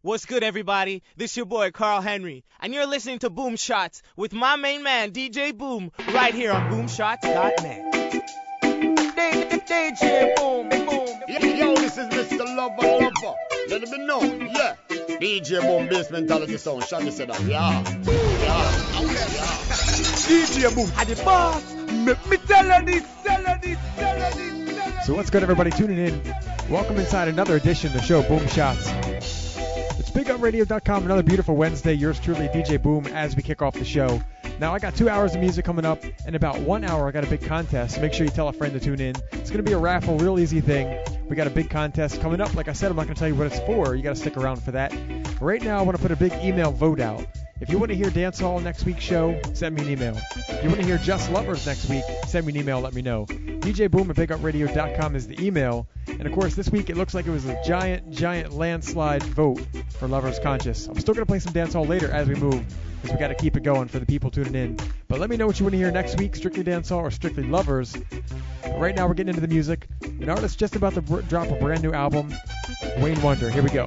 [0.00, 1.02] What's good, everybody?
[1.16, 5.10] This your boy Carl Henry, and you're listening to Boom Shots with my main man
[5.10, 8.22] DJ Boom right here on BoomShots.net.
[9.66, 11.08] DJ Boom Boom.
[11.28, 12.44] Yo, this is Mr.
[12.56, 13.36] Lover Lover.
[13.70, 14.76] Let it be known, yeah.
[14.88, 16.84] DJ Boom Bassmentality Sound.
[16.84, 17.82] Shaggy said that, yeah.
[17.82, 18.70] Yeah.
[18.94, 19.48] Oh, yeah.
[20.28, 21.74] DJ Boom had the boss.
[21.74, 25.72] Me, me tell her this, tell her this, tell her this, So what's good, everybody?
[25.72, 26.34] Tuning in.
[26.70, 28.88] Welcome inside another edition of the show, Boom Shots.
[30.18, 31.04] BigUpRadio.com.
[31.04, 31.92] Another beautiful Wednesday.
[31.92, 34.20] Yours truly, DJ Boom, as we kick off the show.
[34.58, 36.02] Now I got two hours of music coming up.
[36.26, 38.00] In about one hour, I got a big contest.
[38.00, 39.14] Make sure you tell a friend to tune in.
[39.30, 40.88] It's going to be a raffle, real easy thing.
[41.28, 42.54] We got a big contest coming up.
[42.54, 43.94] Like I said, I'm not going to tell you what it's for.
[43.94, 44.94] You got to stick around for that.
[45.40, 47.26] Right now, I want to put a big email vote out.
[47.60, 50.16] If you want to hear Dancehall next week's show, send me an email.
[50.36, 52.80] If you want to hear Just Lovers next week, send me an email.
[52.80, 53.26] Let me know.
[53.26, 55.86] DJ Boom at BigUpRadio.com is the email.
[56.06, 59.60] And of course, this week it looks like it was a giant, giant landslide vote
[59.98, 60.86] for Lovers Conscious.
[60.86, 62.64] I'm still going to play some dancehall later as we move,
[63.02, 64.78] because we got to keep it going for the people tuning in.
[65.08, 67.42] But let me know what you want to hear next week, strictly dancehall or strictly
[67.42, 67.96] lovers.
[68.62, 69.88] But right now we're getting into the music.
[70.02, 72.34] An artist just about to drop a brand new album,
[72.98, 73.48] Wayne Wonder.
[73.48, 73.86] Here we go.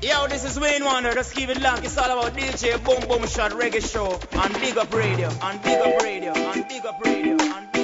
[0.00, 1.12] Yo, this is Wayne Wonder.
[1.12, 1.84] Just keep it locked.
[1.84, 5.80] It's all about DJ Boom Boom Shot Reggae Show on Big Up Radio, on Big
[5.80, 7.81] Up Radio, on Big Up Radio, on Big Up Radio.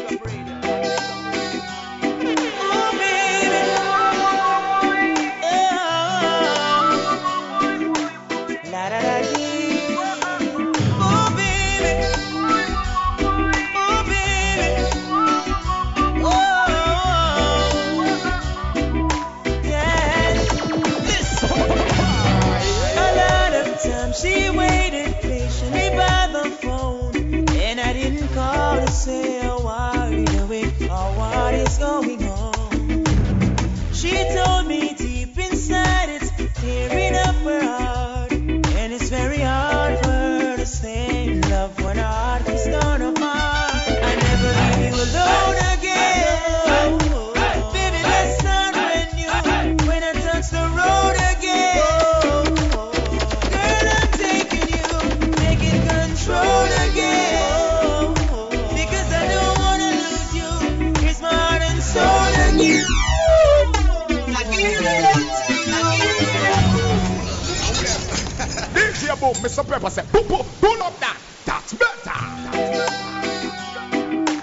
[69.39, 69.67] Mr.
[69.67, 71.21] Pepper said, boom, boom, pull up that.
[71.45, 72.13] That's better.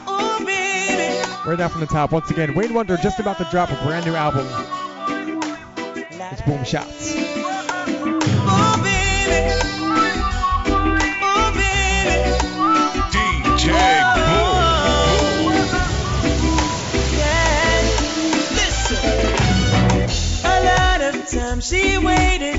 [0.07, 1.19] Oh, baby.
[1.45, 4.05] Right now from the top, once again, Wayne Wonder just about to drop a brand
[4.05, 4.47] new album.
[5.97, 7.13] It's Boom Shots.
[8.47, 9.51] Oh, baby.
[11.21, 12.17] Oh, baby.
[13.11, 14.51] DJ oh,
[20.45, 22.54] A lot of times she waited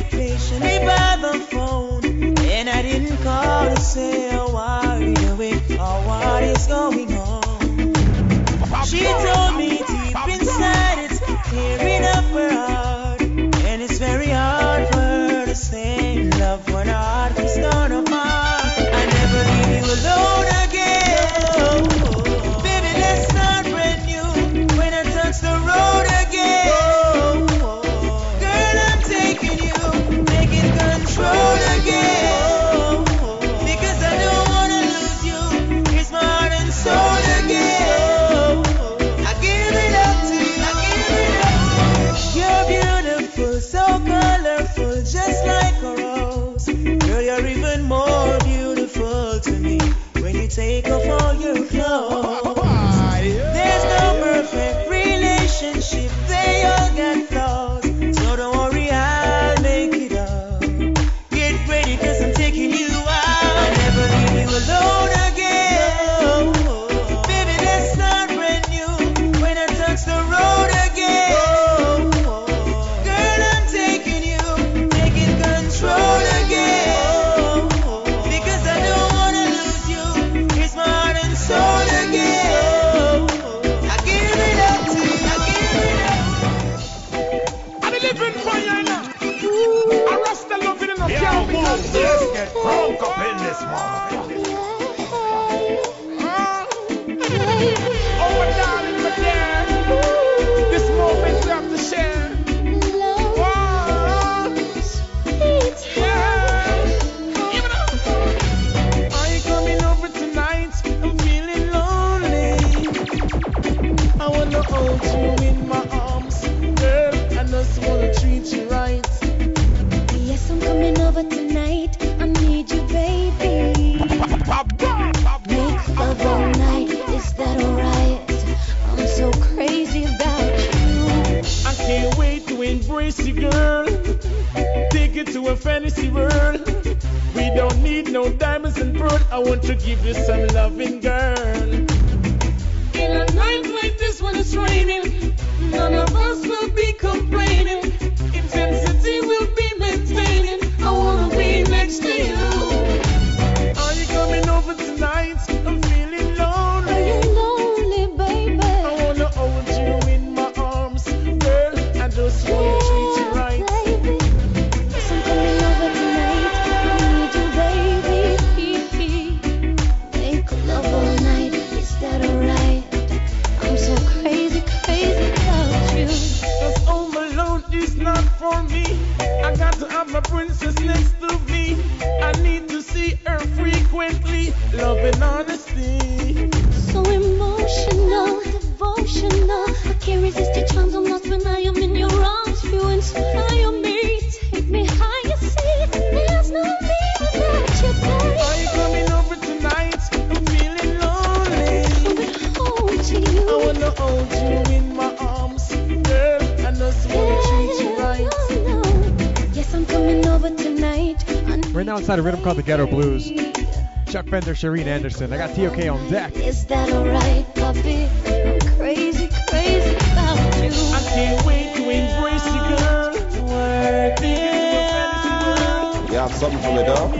[214.27, 215.33] Chuck Fender, Shireen Anderson.
[215.33, 216.35] I got TOK on deck.
[216.35, 218.09] Is that alright, puppy?
[218.27, 220.73] I'm crazy, crazy about you.
[220.93, 223.13] I can't wait to embrace you, girl.
[223.47, 226.11] Work it.
[226.11, 227.13] You have something for me, dog?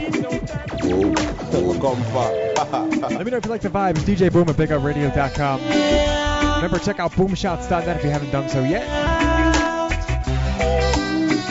[1.53, 2.31] Whoa, come far.
[3.09, 3.91] Let me know if you like the vibe.
[3.91, 6.55] It's DJ Boom at BigUpRadio.com.
[6.55, 8.83] Remember, check out boomshots.net if you haven't done so yet.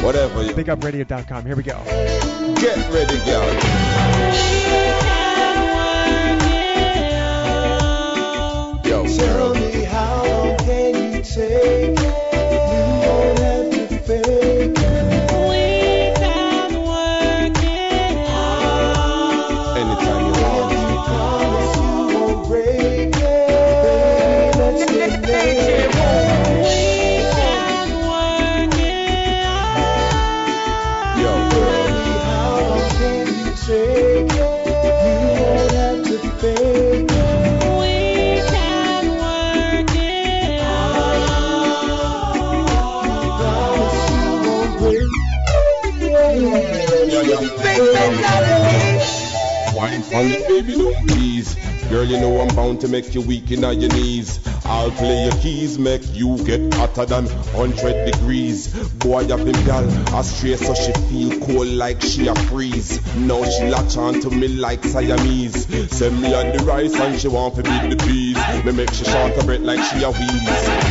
[0.02, 1.46] Whatever you BigUpRadio.com.
[1.46, 1.82] Here we go.
[2.60, 5.15] get ready, girl.
[50.16, 51.54] For baby, don't please.
[51.90, 54.40] Girl, you know I'm bound to make you weak in your knees.
[54.64, 58.72] I'll play your keys, make you get hotter than 100 degrees.
[58.94, 59.84] Boy, I've been gal
[60.18, 62.98] astray, so she feel cold like she a freeze.
[63.14, 65.66] Now she latch on to me like Siamese.
[65.94, 68.64] Send me on the rice and she want to beat the peas.
[68.64, 70.85] Me make she short her breath like she a wheeze.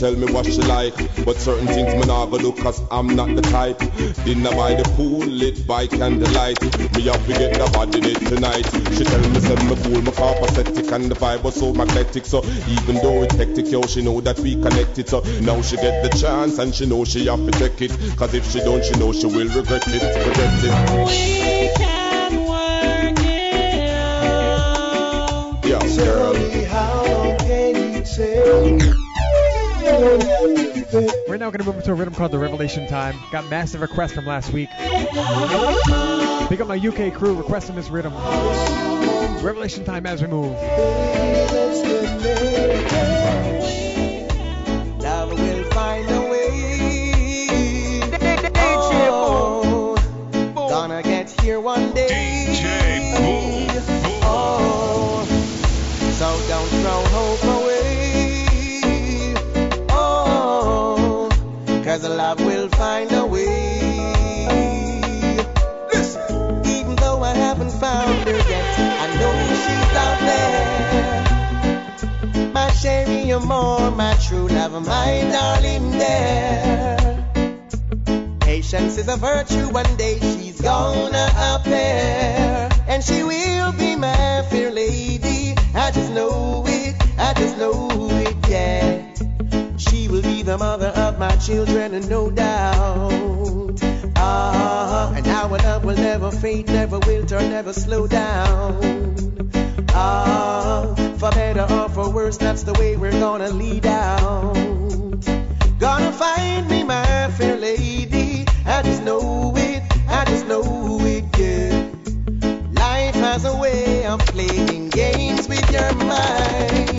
[0.00, 0.96] Tell her straight, tell me what she like.
[1.24, 3.78] But certain things me nah go do cause I'm not the type.
[4.24, 6.60] Dinner by the pool, lit by candlelight.
[6.96, 8.66] Me have to get the body date tonight.
[8.96, 12.24] She tell me say me cool, me car pathetic and the vibe was so magnetic.
[12.26, 15.08] So even though it's hectic, yo, she know that we connected.
[15.08, 17.92] So now she get the chance and she know she have to take it.
[18.16, 20.72] Cause if she don't, she know she will regret it, regret it.
[21.10, 25.64] We can work it out.
[25.64, 28.69] Yeah, Tell me how long can you take?
[31.28, 33.16] We're now going to move into a rhythm called the Revelation Time.
[33.32, 34.68] Got massive requests from last week.
[36.48, 38.12] Pick up my UK crew requesting this rhythm.
[39.42, 40.56] Revelation Time as we move.
[73.46, 77.24] More, my true love, my darling there.
[78.40, 82.68] Patience is a virtue, one day she's gonna appear.
[82.86, 85.54] And she will be my fair lady.
[85.74, 89.76] I just know it, I just know it, yeah.
[89.76, 93.80] She will be the mother of my children, and no doubt.
[94.16, 99.29] Ah, and our love will never fade, never wilter, never slow down.
[100.02, 104.54] Ah, for better or for worse, that's the way we're gonna lead out.
[105.78, 108.46] Gonna find me my fair lady.
[108.64, 110.64] I just know it, I just know
[111.02, 111.90] it, yeah.
[112.72, 116.98] Life has a way of playing games with your mind.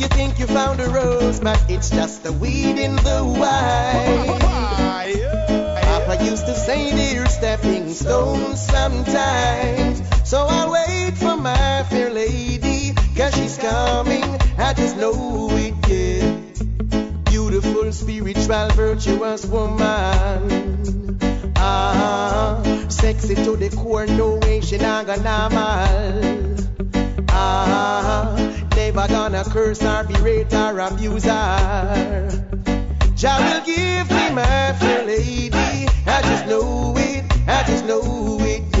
[0.00, 4.40] You think you found a rose, but it's just a weed in the wine.
[5.86, 9.91] Papa used to say they're stepping stones sometimes.
[10.32, 14.24] So I'll wait for my fair lady, cause she's coming.
[14.56, 16.38] I just know it, yeah.
[17.24, 21.18] Beautiful, spiritual, virtuous woman.
[21.54, 26.56] Ah, sexy to the core, no way she not gonna normal.
[27.28, 28.34] Ah,
[28.74, 32.30] never gonna curse or berate or abuse her.
[33.14, 35.86] Jah will give me my fair lady.
[36.06, 38.71] I just know it, I just know it.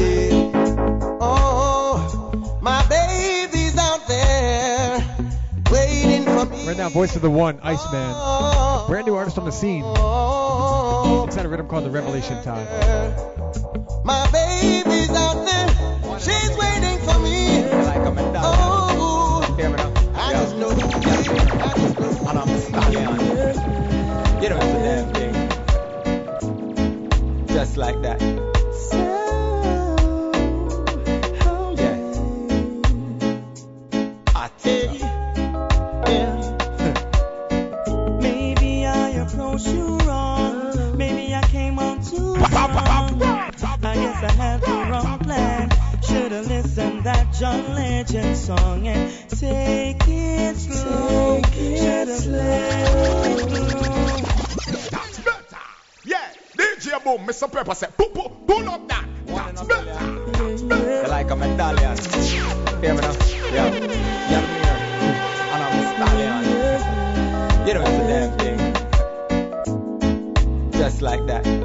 [1.34, 4.98] Oh, my baby's out there
[5.70, 6.66] waiting for me.
[6.66, 8.12] Right now, voice of the one, Iceman.
[8.14, 9.82] Oh, Brand new artist on the scene.
[9.86, 12.66] oh, Inside a rhythm called the Revelation Time.
[14.04, 15.68] My baby's out there,
[16.18, 17.64] she's waiting for me.
[18.44, 19.92] Oh, Hear me now?
[20.14, 21.00] I just know it, I
[21.78, 23.08] just know And I'm a stallion.
[24.42, 25.32] You know it's a damn thing.
[27.48, 28.20] Just like that.
[47.42, 51.42] John Legend song and take it slow.
[51.42, 54.20] Should've let it blow.
[54.92, 55.58] That's better.
[56.04, 57.50] Yeah, DJ Boom, Mr.
[57.50, 59.04] Pepper said, pull, pull, pull up that.
[59.26, 59.84] That's better.
[59.86, 61.08] That's You better.
[61.08, 61.96] like a medallion.
[62.80, 63.12] Hear me now?
[63.50, 63.70] Yeah.
[64.30, 64.78] Yeah, I'm here.
[65.50, 66.42] And I'm a stallion.
[67.66, 68.30] You know it's a damn
[70.70, 70.70] thing.
[70.80, 71.61] Just like that.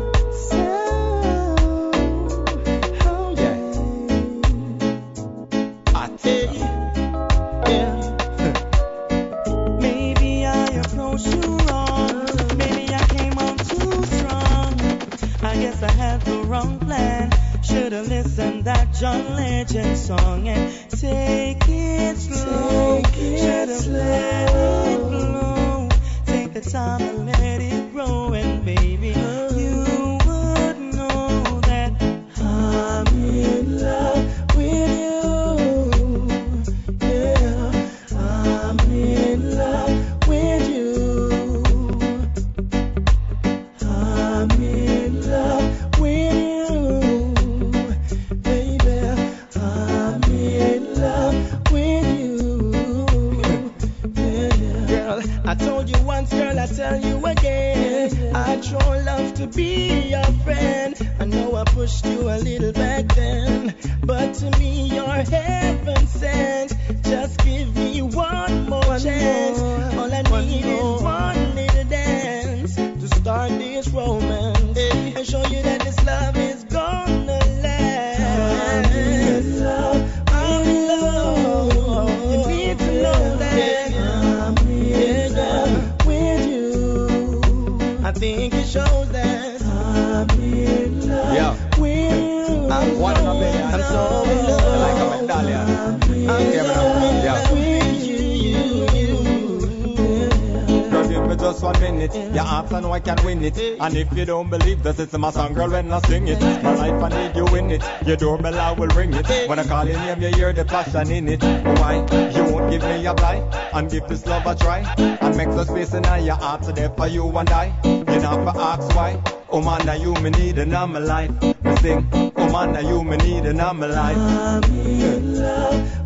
[104.27, 106.41] Don't believe this, it's my song, girl, when I sing it.
[106.61, 107.83] My life, I need you in it.
[108.05, 109.25] Your doorbell, I will ring it.
[109.47, 111.41] When I call your name, you hear the passion in it.
[111.41, 112.05] Why?
[112.35, 113.41] You won't give me a blight
[113.73, 114.79] and give this love a try.
[114.97, 117.73] And make the space in your heart so there for you and I.
[117.85, 119.21] You not for ask why.
[119.49, 121.31] Oh man, now you me need my life.
[121.41, 122.09] Me sing.
[122.35, 124.17] Oh man, now you me need in my life.
[124.17, 125.96] I'm in love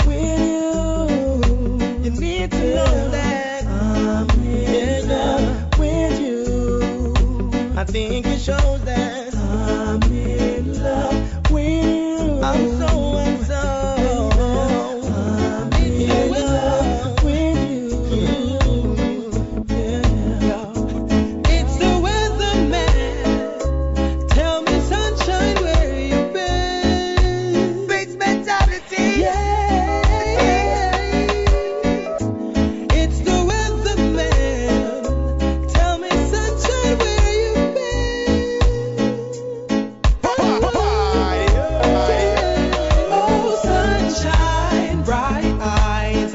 [7.91, 8.70] think it shows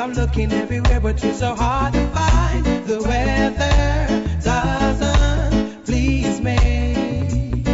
[0.07, 2.65] I'm looking everywhere, but you're so hard to find.
[2.87, 7.65] The weather doesn't please me.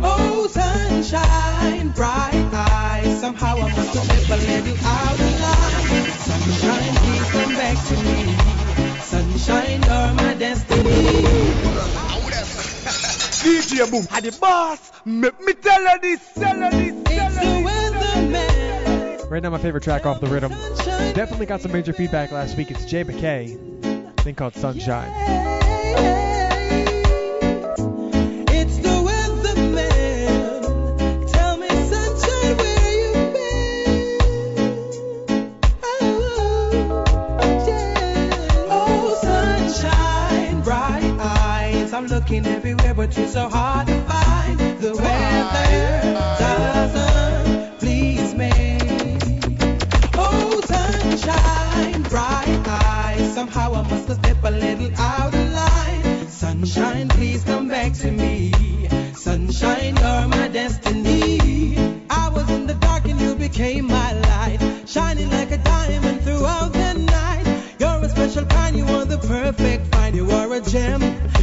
[0.00, 3.20] Oh, sunshine, bright eyes.
[3.20, 6.10] Somehow I must have lived a little out of line.
[6.26, 8.36] Sunshine, please come back to me.
[8.98, 10.90] Sunshine, you're my destiny.
[13.46, 14.90] DJ Boom, I the boss.
[15.04, 16.95] Make me tell her this, tell her this,
[19.36, 20.50] Right now, my favorite track off the rhythm.
[21.12, 22.70] Definitely got some major feedback last week.
[22.70, 23.58] It's Jay McKay.
[24.20, 25.12] Thing called Sunshine.
[28.48, 30.10] It's the weatherman.
[31.30, 34.20] Tell me, sunshine, where you been?
[35.82, 37.04] Oh,
[38.70, 41.92] oh, sunshine, bright eyes.
[41.92, 43.65] I'm looking everywhere, but you're so hard
[54.46, 56.28] a little out of line.
[56.28, 58.52] Sunshine, please come back to me.
[59.14, 61.76] Sunshine, you're my destiny.
[62.08, 64.58] I was in the dark and you became my light.
[64.86, 67.46] Shining like a diamond throughout the night.
[67.80, 70.14] You're a special kind, you are the perfect find.
[70.14, 71.02] You are a gem,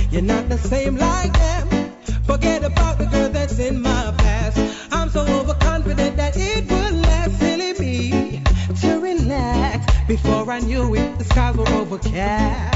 [0.09, 1.91] you're not the same like them.
[2.25, 4.57] Forget about the girl that's in my past.
[4.93, 7.37] I'm so overconfident that it would last.
[7.37, 8.41] Silly me
[8.79, 9.93] to relax.
[10.07, 12.72] Before I knew it, the skies were overcast.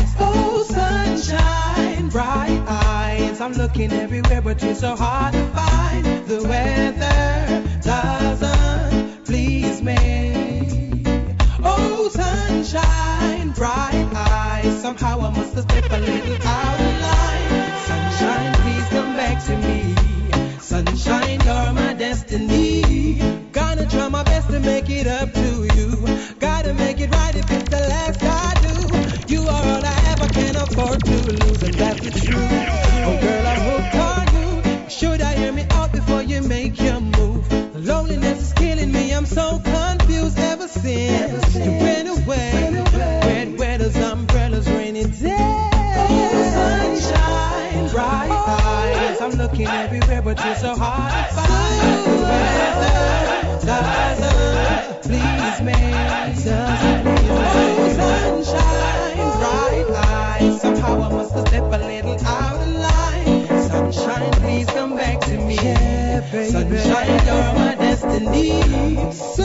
[3.38, 3.42] Eyes.
[3.42, 6.06] I'm looking everywhere, but you're so hard to find.
[6.28, 11.04] The weather doesn't please me.
[11.64, 14.82] Oh, sunshine, bright eyes.
[14.82, 17.07] Somehow I must have stepped a little out
[50.38, 52.06] but you're so hard to find.
[52.06, 55.74] The weather doesn't please me.
[56.44, 60.62] Doesn't please sunshine, bright eyes.
[60.62, 63.48] Somehow I must have stepped a little out of line.
[63.70, 65.58] Sunshine, please come back to me.
[65.58, 69.37] Sunshine, you're my destiny.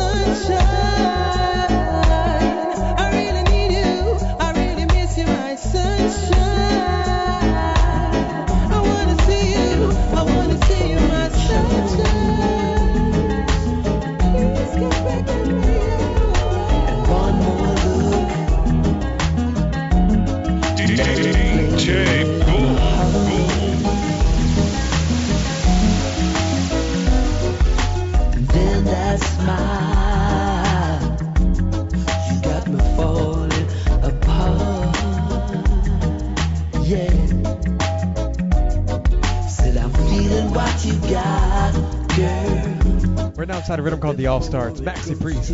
[44.22, 44.68] The All Star.
[44.68, 45.48] It's Maxi Priest.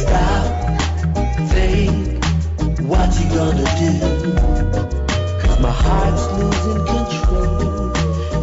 [0.00, 0.44] Stop,
[1.50, 2.24] think,
[2.82, 3.92] what you gonna do?
[5.40, 7.92] Cause my heart's losing control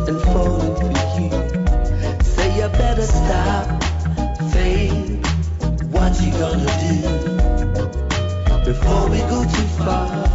[0.07, 1.29] and falling for you.
[2.23, 3.83] Say you better stop,
[4.53, 5.25] think,
[5.91, 6.95] what you gonna do?
[8.63, 10.26] Before we go too far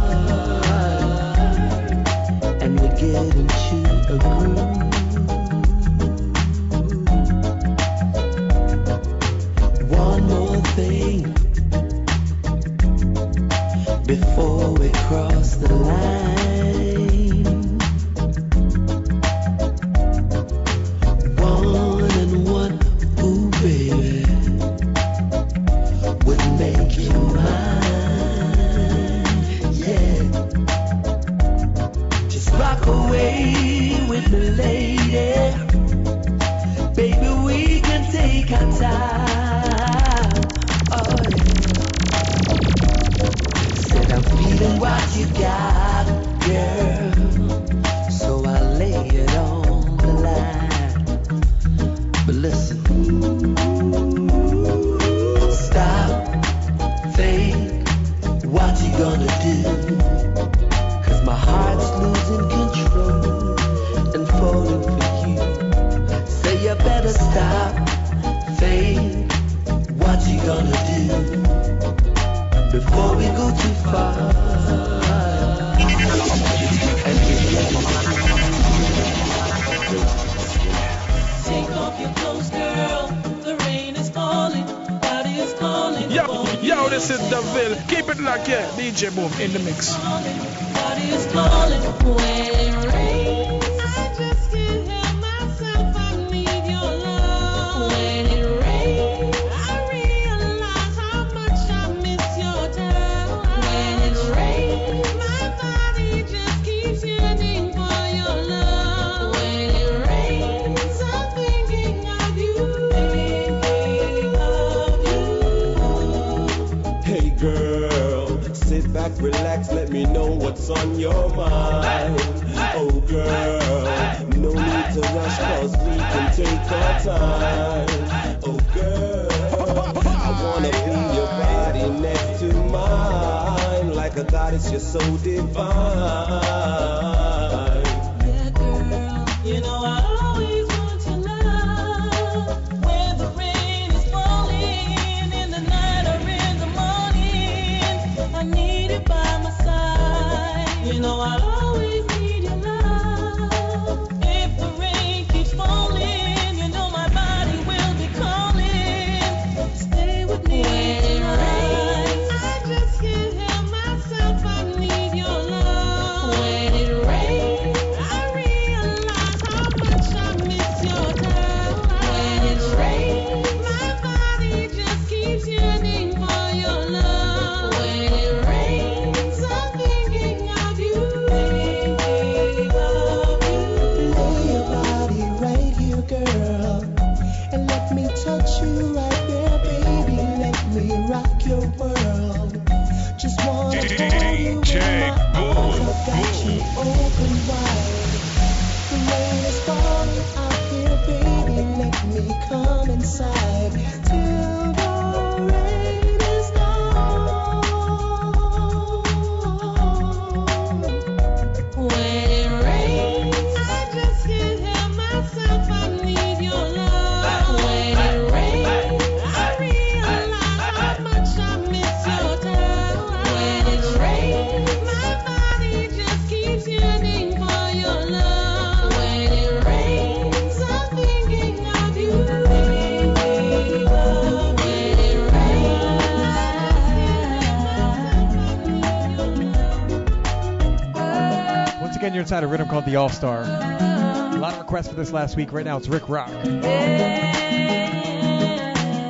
[242.53, 243.41] rhythm called the All Star.
[243.41, 245.51] A lot of requests for this last week.
[245.51, 246.29] Right now, it's Rick Rock.
[246.29, 246.35] I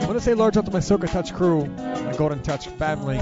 [0.06, 3.20] want to say large out to my Soca Touch crew, my Golden Touch family.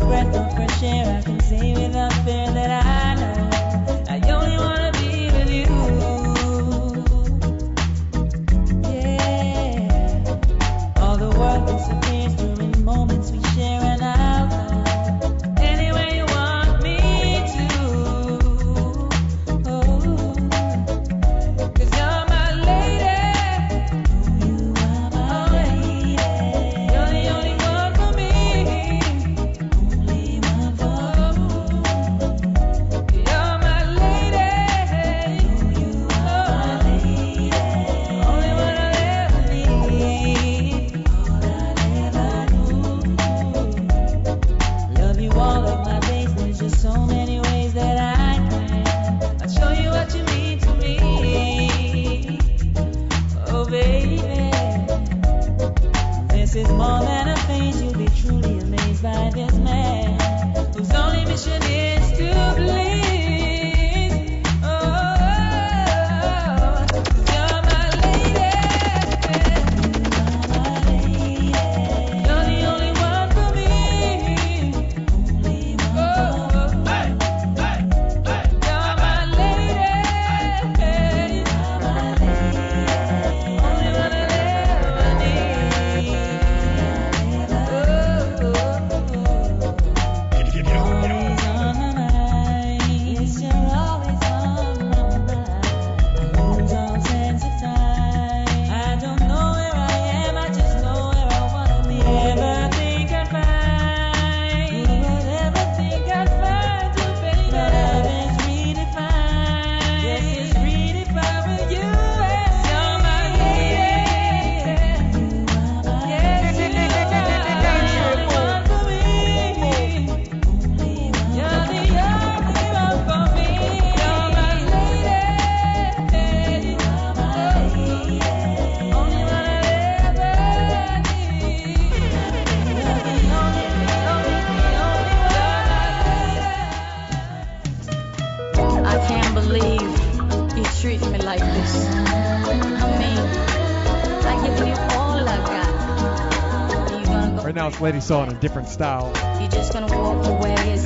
[147.81, 149.11] Lady Saw in a different style.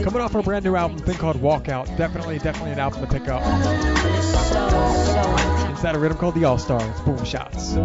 [0.03, 1.85] Coming off her brand new album, thing called Walkout.
[1.97, 3.41] Definitely, definitely an album to pick up.
[5.69, 7.01] Inside a rhythm called the All Stars.
[7.01, 7.75] Boom shots.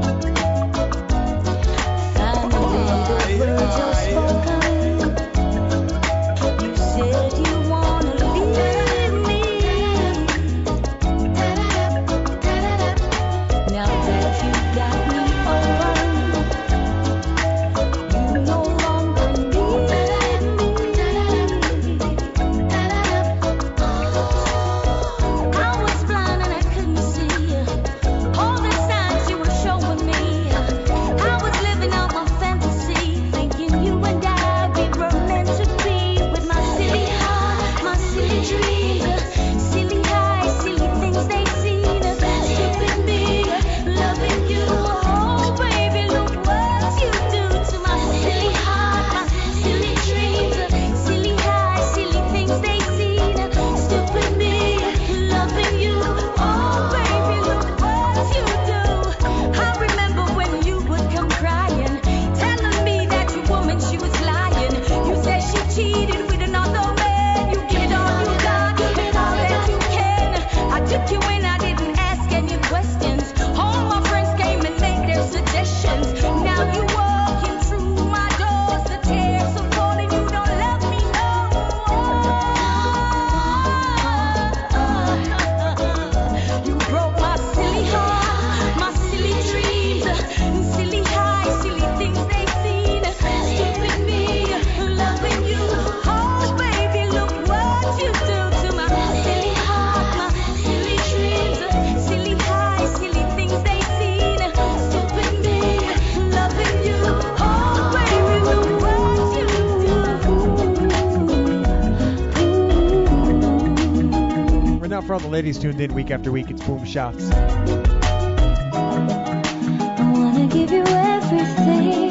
[115.40, 116.50] ladies tuned in week after week.
[116.50, 117.24] It's Boom Shots.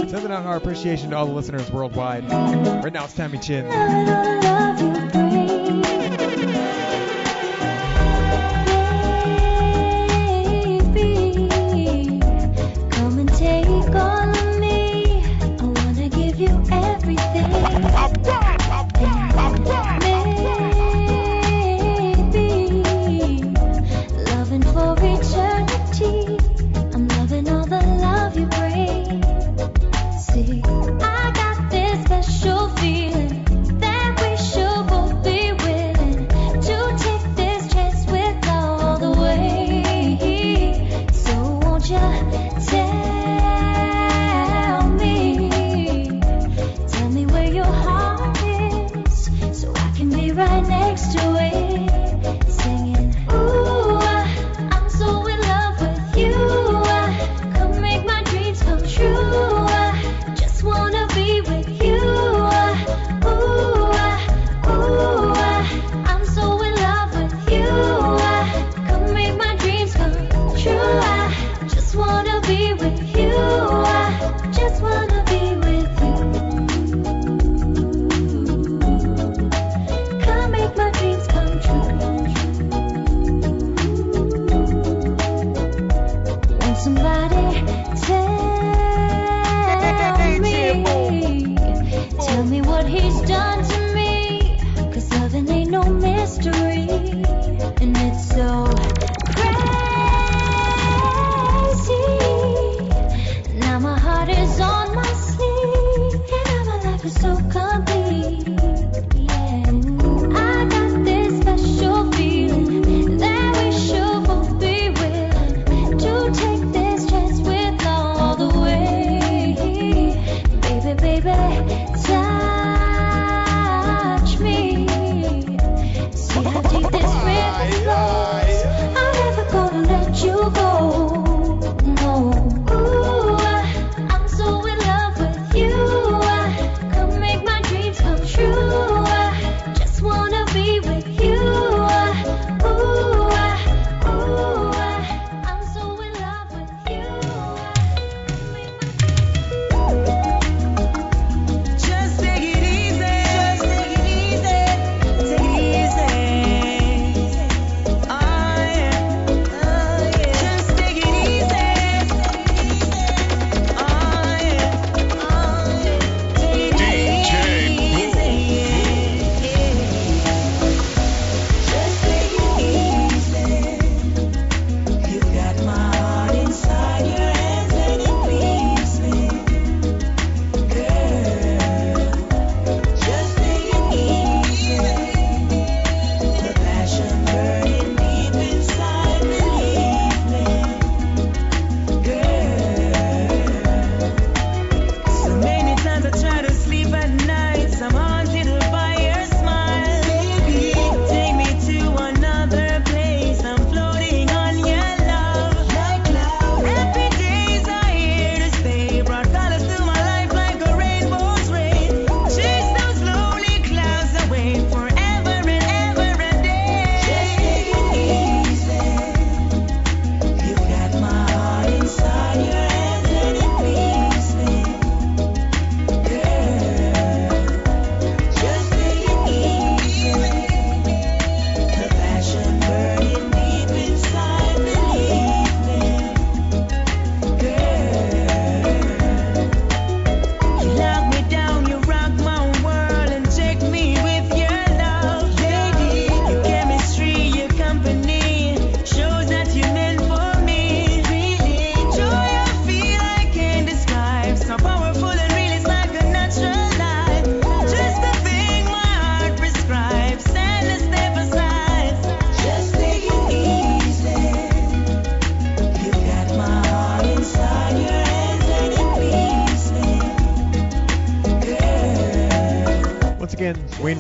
[0.10, 2.24] Sending out our appreciation to all the listeners worldwide.
[2.24, 3.70] Right now it's Tami Chynn.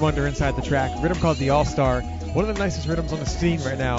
[0.09, 0.89] Wonder inside the track.
[1.03, 2.01] Rhythm called the All Star.
[2.01, 3.97] One of the nicest rhythms on the scene right now.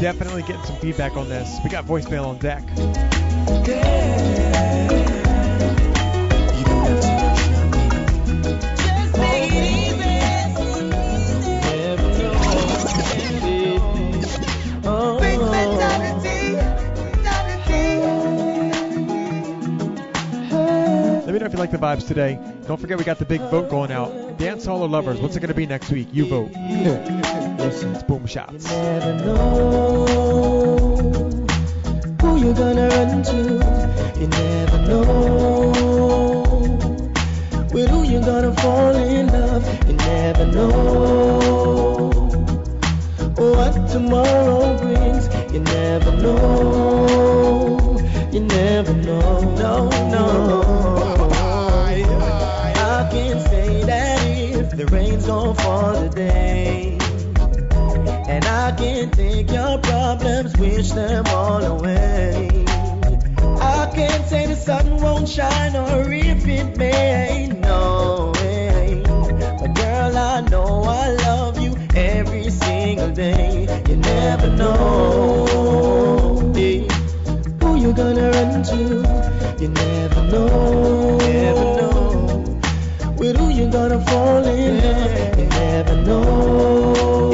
[0.00, 1.56] Definitely getting some feedback on this.
[1.62, 2.64] We got voicemail on deck.
[21.24, 22.40] Let me know if you like the vibes today.
[22.66, 24.27] Don't forget we got the big vote going out.
[24.38, 25.20] Dance Hall or Lovers?
[25.20, 26.08] What's it going to be next week?
[26.12, 26.52] You vote.
[26.54, 28.70] it's Boom Shots.
[28.70, 30.06] You never know
[32.20, 33.36] who you're gonna run to.
[34.20, 35.72] You never know
[37.72, 39.88] with who you're gonna fall in love.
[39.88, 42.20] You never know
[43.34, 45.28] what tomorrow brings.
[45.52, 47.98] You never know.
[48.32, 49.54] You never know.
[49.56, 51.14] No, no.
[51.14, 51.17] I
[54.90, 56.98] rain's gonna fall today.
[58.28, 62.64] And I can take your problems, wish them all away.
[63.60, 69.02] I can't say the sun won't shine or if it may, no way.
[69.04, 73.62] But girl, I know I love you every single day.
[73.88, 76.86] You never know eh,
[77.60, 79.62] who you're gonna run to.
[79.62, 80.97] You never know.
[86.08, 87.28] Know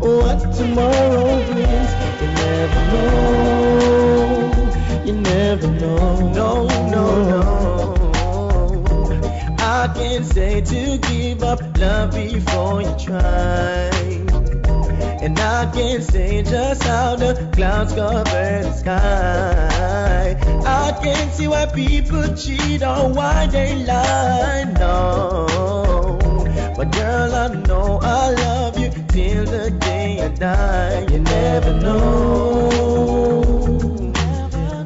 [0.00, 1.90] what tomorrow brings.
[2.20, 3.42] You never know.
[5.04, 6.30] You never know.
[6.38, 7.42] No, no, no.
[9.58, 13.90] I can't say to give up love before you try.
[15.20, 20.36] And I can't say just how the clouds cover the sky.
[20.64, 24.64] I can't see why people cheat or why they lie.
[24.78, 25.87] No.
[26.78, 31.06] But girl, I know I love you till the day I die.
[31.10, 32.70] You never know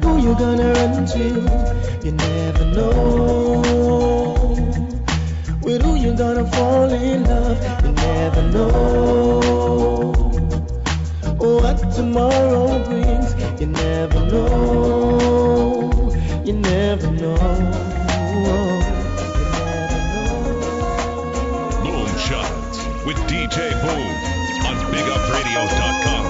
[0.01, 1.19] who you're gonna run to.
[2.03, 3.61] You never know
[5.61, 7.61] with who you're gonna fall in love.
[7.85, 10.11] You never know
[11.37, 13.35] what tomorrow brings.
[13.61, 16.11] You never know.
[16.43, 17.92] You never know.
[23.05, 24.07] With DJ Boom
[24.65, 26.23] on BigUpRadio.com.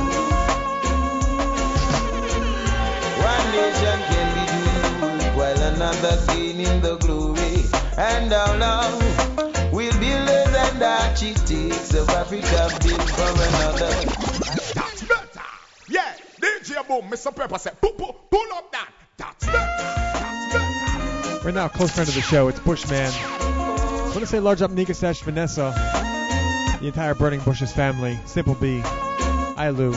[3.22, 7.64] One nation can be doing while another gaining the glory.
[7.96, 9.00] And how long
[9.72, 13.92] will be builders and architects of Africa build for another?
[14.74, 15.48] That's better.
[15.90, 17.36] Yeah, DJ Boom, Mr.
[17.36, 18.90] Pepper said, pull, pull, pull up that.
[19.18, 21.42] That's better.
[21.46, 22.48] We're now a close friend of the show.
[22.48, 23.12] It's Bushman.
[23.14, 25.74] I want to say large up Nika Stash Vanessa,
[26.84, 28.84] the entire Burning Bushes family, Simple B,
[29.56, 29.94] Ilu.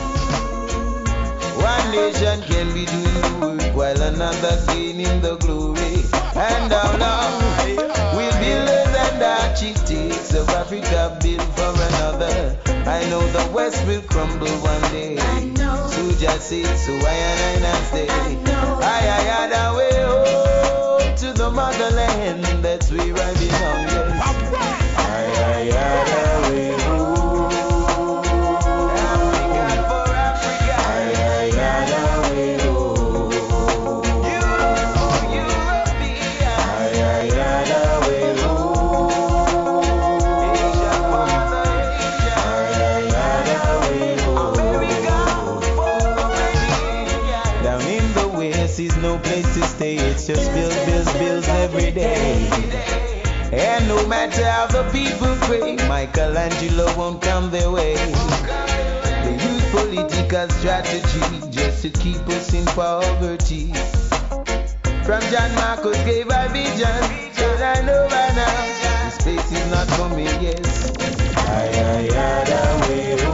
[1.57, 6.05] One nation can be doing the work while another gaining the glory.
[6.39, 7.41] And how long
[8.15, 12.57] will builders and architects of Africa build for another?
[12.89, 15.17] I know the West will crumble one day.
[15.57, 18.07] So just say so I and I not stay.
[18.07, 22.63] I I had a way home to the motherland.
[22.63, 23.87] That's where I belong.
[23.91, 24.53] Yes.
[24.95, 26.36] I I had a
[50.27, 52.49] Just bills, bills, bills every day.
[53.53, 57.95] And no matter how the people pray, Michelangelo won't come their way.
[57.95, 63.71] They use political strategy just to keep us in poverty.
[65.05, 69.87] From John Marcos gave I vision, but I know by now this place is not
[69.91, 70.25] for me.
[70.25, 70.91] Yes,
[71.37, 73.26] I, I had a way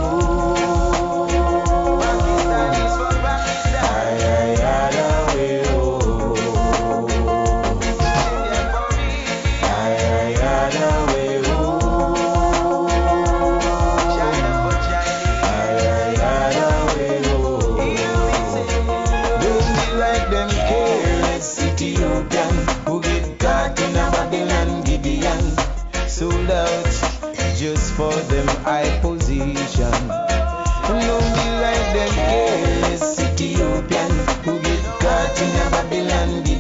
[30.90, 33.20] lonely like them, yes.
[33.20, 34.12] Ethiopian
[34.44, 36.53] who get caught in a Babylon.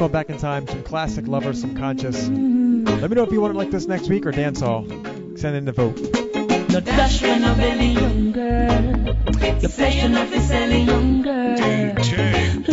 [0.00, 2.26] Going back in time, some classic lovers, some conscious.
[2.26, 4.86] Let me know if you want it like this next week or dance hall.
[5.36, 6.00] Send in the vote.
[6.70, 9.14] No dash when a belly young girl.
[9.60, 11.54] Your flesh enough is selling young girl.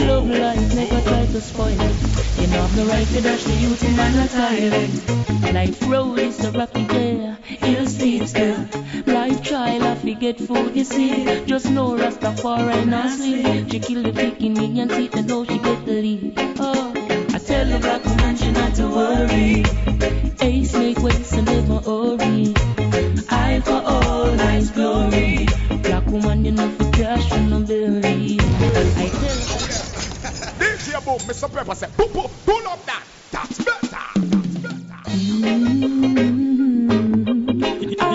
[0.07, 2.39] Love life, never try to spoil it.
[2.39, 5.53] You know I'm the right to dash the youth in an island.
[5.53, 7.37] Life road is a rocky there.
[7.43, 8.65] Hill steep still.
[9.05, 11.43] Life trial, I forget food, you see.
[11.45, 13.69] Just know Rastafari not sleep.
[13.69, 16.33] She kill the pig in me and teeth and know she get the lead.
[16.59, 16.86] Oh,
[18.37, 19.63] She not to worry.
[20.41, 22.53] Ace make and.
[23.29, 24.35] I for all
[24.71, 25.45] glory.
[25.83, 27.31] Black woman, you for cash.
[27.31, 27.39] I
[29.09, 29.35] tell
[31.05, 31.53] Boom, Mr.
[31.53, 31.95] Pepper said,
[32.87, 33.07] that.
[33.31, 33.97] That's better.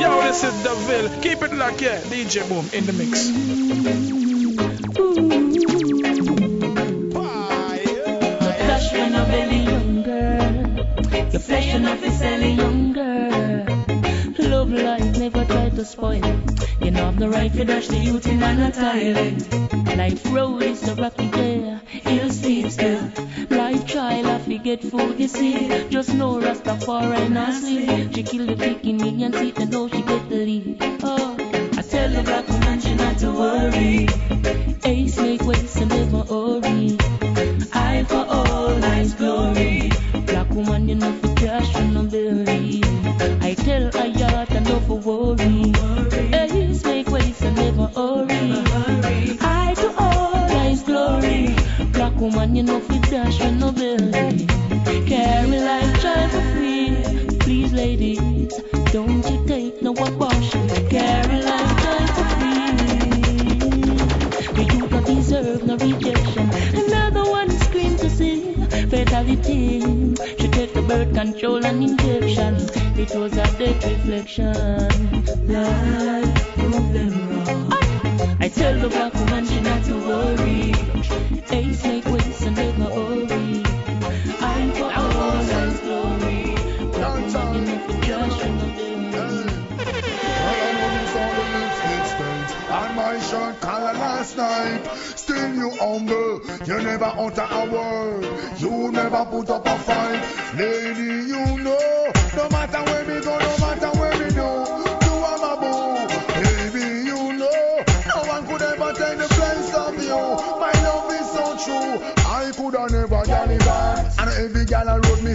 [0.01, 1.21] Yo, this is Deville.
[1.23, 2.01] Keep it locked, yeah.
[2.03, 3.31] DJ Boom in the mix.
[17.23, 19.97] The right to dash the youth in an island.
[19.97, 21.81] Life road is a rocky there.
[21.87, 23.13] Hill steep still.
[23.49, 25.69] Life trial, I forget food, you see.
[25.89, 28.13] Just know Rastafari not sleep.
[28.13, 30.79] She kill the pig in and teeth and know she get the lead.
[31.05, 31.37] Oh,
[31.79, 34.09] I tell the black woman she not to worry.
[34.85, 37.02] Ace make ways and never hurry.
[52.53, 54.47] You know for dash and no belly.
[55.07, 56.97] Carry life, try for free.
[57.41, 58.53] Please, ladies,
[58.93, 60.69] don't you take no abortion.
[60.91, 62.73] Carry life, try for free.
[64.53, 66.51] The youth don't deserve no rejection.
[66.77, 68.53] Another one scream to see
[68.91, 69.81] fatality.
[70.39, 72.57] She take the birth control and injection.
[72.99, 74.53] It was a death reflection.
[75.49, 77.73] Life prove them wrong.
[78.41, 80.92] I tell the black woman she not to worry.
[93.33, 94.85] Shirt collar last night.
[95.17, 96.43] Still you humble.
[96.67, 98.27] You never utter a word.
[98.59, 100.23] You never put up a fight.
[100.55, 101.22] Lady,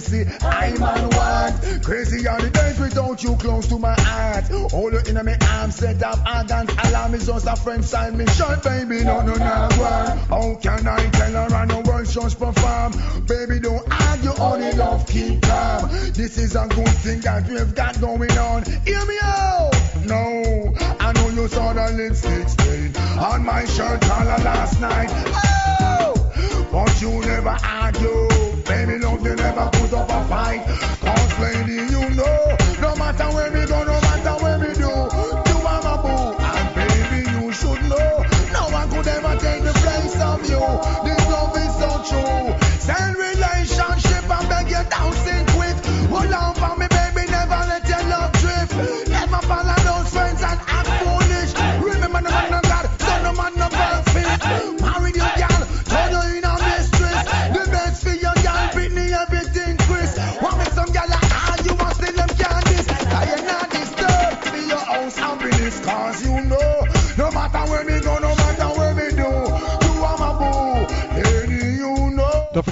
[0.07, 1.81] I see, I'm on one.
[1.81, 4.45] Crazy are the days without you close to my heart.
[4.71, 6.71] Hold you in my arms, set up dance.
[6.85, 9.03] Alarm is just a friend sign me short, baby.
[9.03, 10.17] No, no, no, one.
[10.31, 12.93] How can I tell her I know words just perform?
[13.25, 15.89] Baby, don't argue, only love keep calm.
[16.13, 18.63] This is a good thing that we've got going on.
[18.63, 19.73] Hear me out.
[20.05, 25.09] No, I know you saw the lipstick stain on my shirt collar last night.
[25.11, 28.26] Oh, but you never argue.
[29.27, 30.63] You never put up a fight.
[31.01, 33.86] Cause lady, you know, no matter where we go,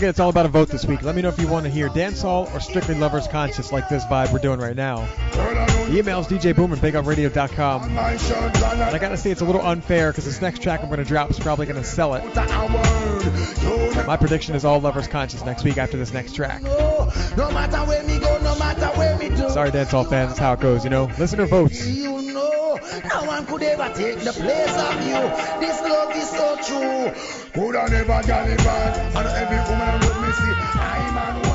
[0.08, 1.02] it's all about a vote this week.
[1.02, 4.04] Let me know if you want to hear dancehall or strictly lovers conscious like this
[4.06, 5.08] vibe we're doing right now.
[5.34, 7.94] The email's djboom at bigupradio.com.
[7.94, 10.90] My shirt, And I gotta say, it's a little unfair because this next track I'm
[10.90, 12.24] gonna drop is probably gonna sell it.
[14.06, 16.62] My prediction is all lovers conscious next week after this next track.
[19.50, 21.10] Sorry, dancehall fans, that's how it goes, you know.
[21.18, 21.86] Listener votes.
[22.86, 25.22] No one could ever take the place of you.
[25.60, 27.12] This love is so true.
[27.54, 28.70] Could I never deliver?
[29.18, 30.54] And every woman would me see.
[30.80, 31.55] I'm the one.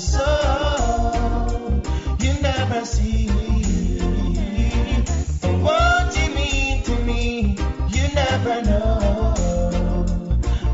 [0.00, 1.82] so
[2.20, 3.28] you never see.
[5.60, 7.56] What you mean to me,
[7.88, 10.06] you never know.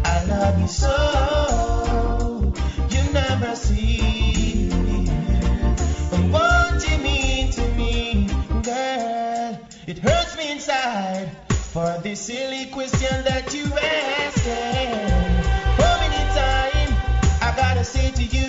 [0.04, 2.52] I love you so
[2.88, 4.68] you never see.
[6.30, 8.28] What you mean to me,
[8.62, 9.58] girl,
[9.88, 11.28] it hurts me inside
[11.72, 14.46] for silly question that you asked.
[15.82, 16.92] How many times
[17.42, 18.45] I gotta say to you?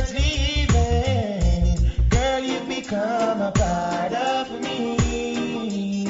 [0.00, 1.90] not leaving.
[2.10, 6.06] Girl, you've become a part of me.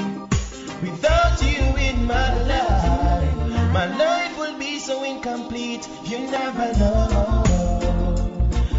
[0.83, 3.37] Without you in my life,
[3.73, 5.89] my life will be so incomplete.
[6.05, 7.45] You never know.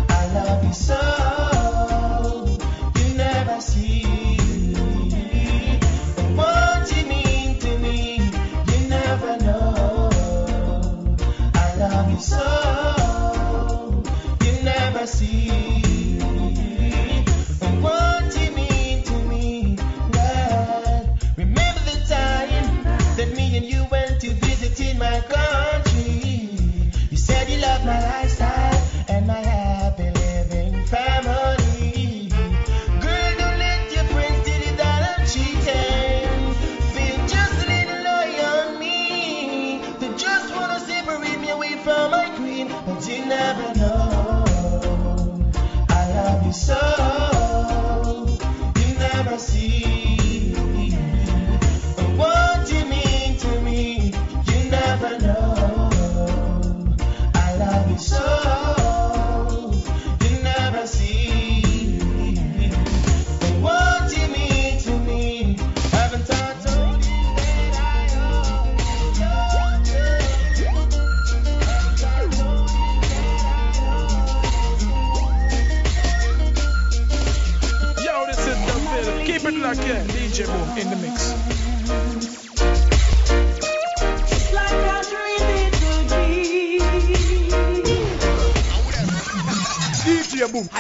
[0.10, 1.67] I love you so.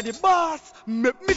[0.08, 1.34] the boss, make me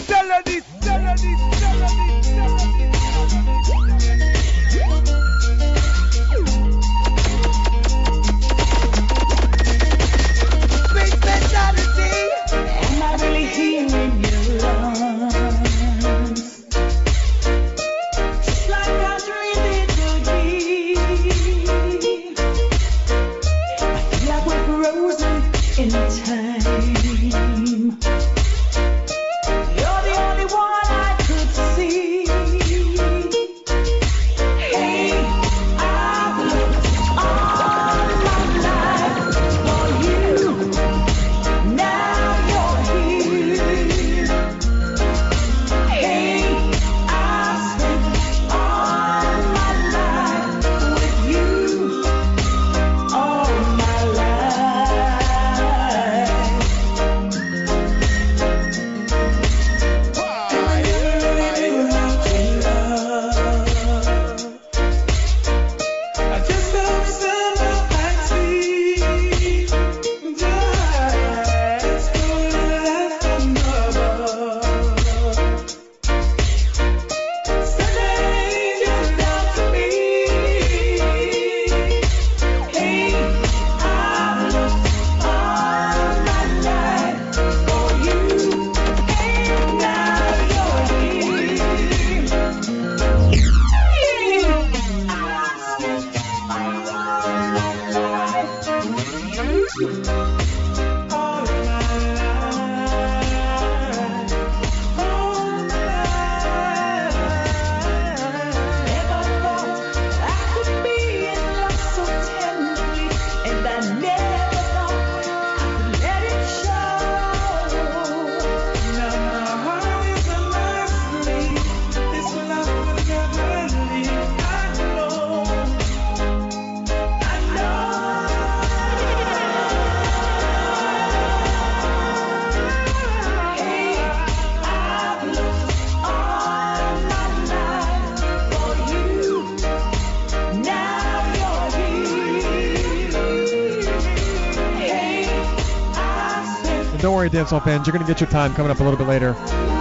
[147.59, 149.35] Fans, you're going to get your time coming up a little bit later.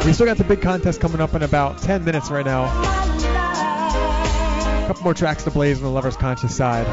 [0.04, 2.64] We still got the big contest coming up in about 10 minutes right now.
[4.84, 6.88] A couple more tracks to blaze on the Lover's Conscious side.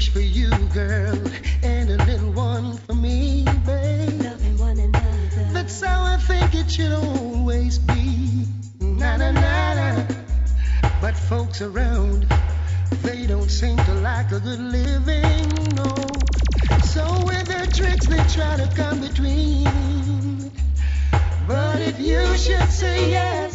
[0.00, 1.20] wish for you, girl,
[1.62, 4.22] and a little one for me, babe.
[4.22, 5.44] Loving one another.
[5.52, 8.46] That's how I think it should always be.
[8.80, 10.06] Na na na na.
[11.02, 12.26] But folks around,
[13.02, 15.94] they don't seem to like a good living, no.
[16.94, 20.50] So with their tricks, they try to come between.
[21.46, 23.49] But if you should say yes.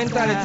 [0.00, 0.39] Mental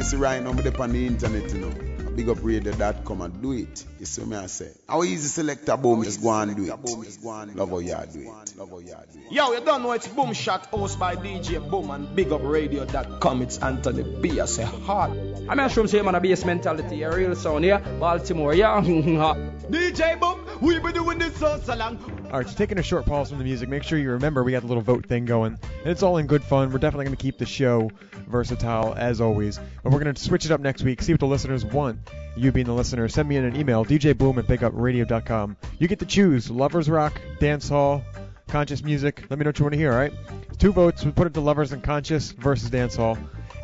[0.00, 1.74] you see right now, I'm on the internet, you know.
[2.16, 3.84] Big up radio.com and do it.
[3.98, 4.70] You see me, I say.
[4.88, 6.82] How easy selector boom, just go and do it.
[6.82, 8.56] Boom, just go and Love how y'all do it.
[8.56, 9.30] Love how y'all do it.
[9.30, 13.42] Yo, you don't know it's Boom Shot host by DJ Boom and Big Up Radio.com.
[13.42, 14.40] It's Anthony B.
[14.40, 15.12] I say, hard.
[15.48, 17.06] I'm not sure I'm on a Bassmentality.
[17.06, 17.78] A real sound here.
[18.00, 18.80] Baltimore, yeah.
[19.70, 21.78] DJ Boom, we've been doing this so, along.
[21.78, 22.26] long.
[22.32, 24.52] All right, so taking a short pause from the music, make sure you remember we
[24.52, 25.58] got the little vote thing going.
[25.80, 26.72] And it's all in good fun.
[26.72, 27.90] We're definitely going to keep the show
[28.30, 31.26] versatile as always, but we're going to switch it up next week, see what the
[31.26, 31.98] listeners want.
[32.36, 35.56] You being the listener, send me in an email, djboom at bigupradio.com.
[35.78, 38.02] You get to choose lovers rock, dance hall,
[38.48, 39.24] conscious music.
[39.28, 39.92] Let me know what you want to hear.
[39.92, 40.12] All right,
[40.58, 41.04] two votes.
[41.04, 43.18] We put it to lovers and conscious versus dance hall,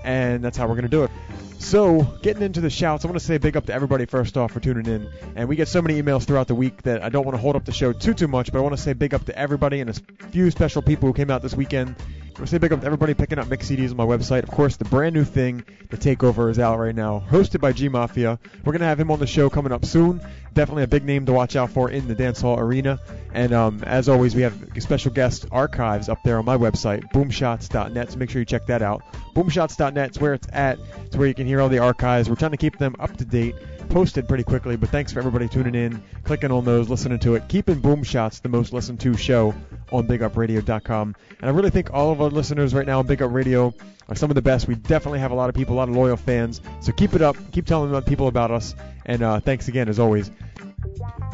[0.04, 1.10] and that's how we're going to do it.
[1.58, 4.52] So, getting into the shouts, I want to say big up to everybody first off
[4.52, 5.10] for tuning in.
[5.34, 7.56] And we get so many emails throughout the week that I don't want to hold
[7.56, 9.80] up the show too too much, but I want to say big up to everybody
[9.80, 9.94] and a
[10.30, 11.96] few special people who came out this weekend.
[12.44, 14.42] Say big up to everybody picking up mix CDs on my website.
[14.42, 17.88] Of course, the brand new thing, The Takeover, is out right now, hosted by G
[17.88, 18.38] Mafia.
[18.64, 20.20] We're going to have him on the show coming up soon.
[20.52, 23.00] Definitely a big name to watch out for in the dancehall arena.
[23.32, 28.12] And um, as always, we have special guest archives up there on my website, boomshots.net,
[28.12, 29.02] so make sure you check that out.
[29.34, 30.78] Boomshots.net is where it's at.
[31.06, 32.28] It's where you can hear all the archives.
[32.28, 33.54] We're trying to keep them up to date,
[33.86, 37.48] posted pretty quickly, but thanks for everybody tuning in, clicking on those, listening to it,
[37.48, 39.54] keeping Boom Shots the most listened to show
[39.92, 41.16] on BigUpRadio.com.
[41.40, 43.72] And I really think all of our listeners right now on Big Up Radio
[44.08, 44.68] are some of the best.
[44.68, 46.60] We definitely have a lot of people, a lot of loyal fans.
[46.80, 47.36] So keep it up.
[47.52, 48.74] Keep telling people about us.
[49.04, 50.30] And uh, thanks again, as always.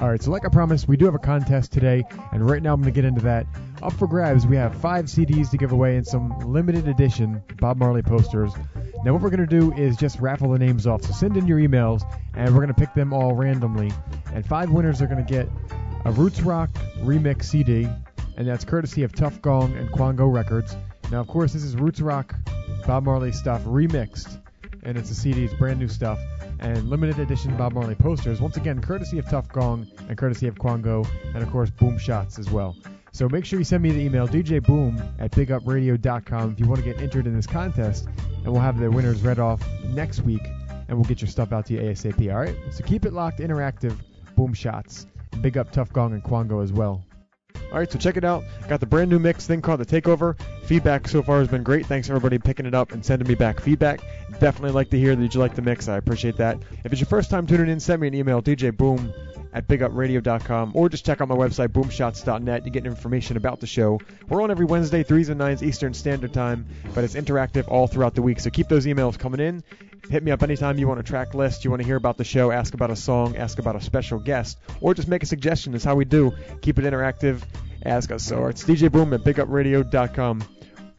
[0.00, 2.74] All right, so like I promised, we do have a contest today, and right now
[2.74, 3.46] I'm going to get into that.
[3.82, 7.76] Up for grabs, we have five CDs to give away and some limited edition Bob
[7.76, 8.52] Marley posters.
[9.04, 11.02] Now, what we're going to do is just raffle the names off.
[11.02, 12.02] So send in your emails,
[12.34, 13.92] and we're going to pick them all randomly.
[14.34, 15.48] And five winners are going to get
[16.04, 17.88] a Roots Rock remix CD,
[18.36, 20.76] and that's courtesy of Tuff Gong and Quango Records.
[21.12, 22.34] Now, of course, this is Roots Rock
[22.86, 24.41] Bob Marley stuff remixed,
[24.82, 26.18] and it's a CD, it's brand new stuff
[26.60, 28.40] and limited edition Bob Marley posters.
[28.40, 32.38] Once again, courtesy of Tuff Gong and courtesy of Quango, and of course Boom Shots
[32.38, 32.76] as well.
[33.12, 36.84] So make sure you send me the email djboom at bigupradio.com if you want to
[36.84, 38.06] get entered in this contest,
[38.36, 40.46] and we'll have the winners read off next week,
[40.88, 42.32] and we'll get your stuff out to you ASAP.
[42.32, 42.56] All right.
[42.70, 43.96] So keep it locked, interactive.
[44.36, 45.06] Boom Shots.
[45.40, 47.04] Big up Tuff Gong and Quango as well.
[47.72, 48.44] All right, so check it out.
[48.68, 50.38] Got the brand new mix thing called The Takeover.
[50.64, 51.86] Feedback so far has been great.
[51.86, 54.00] Thanks everybody picking it up and sending me back feedback.
[54.40, 55.88] Definitely like to hear that you like the mix.
[55.88, 56.58] I appreciate that.
[56.84, 59.12] If it's your first time tuning in, send me an email, djboom
[59.52, 62.64] at bigupradio.com, or just check out my website, boomshots.net.
[62.64, 64.00] You get information about the show.
[64.28, 68.14] We're on every Wednesday, 3s and 9s Eastern Standard Time, but it's interactive all throughout
[68.14, 68.40] the week.
[68.40, 69.62] So keep those emails coming in.
[70.08, 72.24] Hit me up anytime you want a track list, you want to hear about the
[72.24, 75.74] show, ask about a song, ask about a special guest, or just make a suggestion.
[75.74, 76.32] Is how we do.
[76.60, 77.42] Keep it interactive.
[77.84, 78.24] Ask us.
[78.24, 80.42] So it's DJ Boom at bigupradio.com.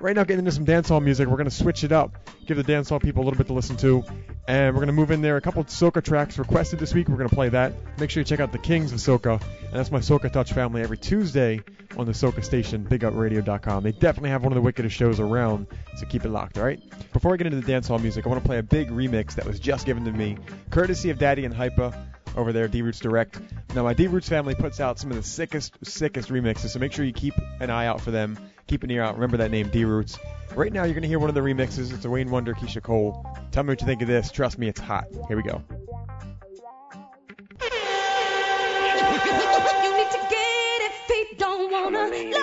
[0.04, 1.30] Right now, getting into some dancehall music.
[1.30, 3.78] We're going to switch it up, give the dancehall people a little bit to listen
[3.78, 4.04] to,
[4.49, 5.38] and we're going to move in there.
[5.38, 7.08] A couple soca tracks requested this week.
[7.08, 7.72] We're going to play that.
[7.97, 10.82] Make sure you check out the Kings of Soca, and that's my Soca Touch family
[10.82, 11.64] every Tuesday
[11.95, 13.84] on the Soca station, bigupradio.com.
[13.84, 16.84] They definitely have one of the wickedest shows around, so keep it locked, all right?
[17.14, 19.45] Before I get into the dancehall music, I want to play a big remix that
[19.45, 20.38] was just given to me,
[20.70, 21.97] courtesy of Daddy and Hypa
[22.36, 23.39] over there, D Roots Direct.
[23.74, 26.91] Now, my D Roots family puts out some of the sickest, sickest remixes, so make
[26.91, 28.38] sure you keep an eye out for them.
[28.68, 29.16] Keep an ear out.
[29.16, 30.18] Remember that name, D Roots.
[30.55, 31.93] Right now, you're going to hear one of the remixes.
[31.93, 33.26] It's a Wayne Wonder, Keyshia Cole.
[33.51, 34.32] Tell me what you think of this.
[34.32, 35.05] Trust me, it's hot.
[35.28, 35.61] Here we go.
[39.84, 42.42] You need to get it, feet don't wanna love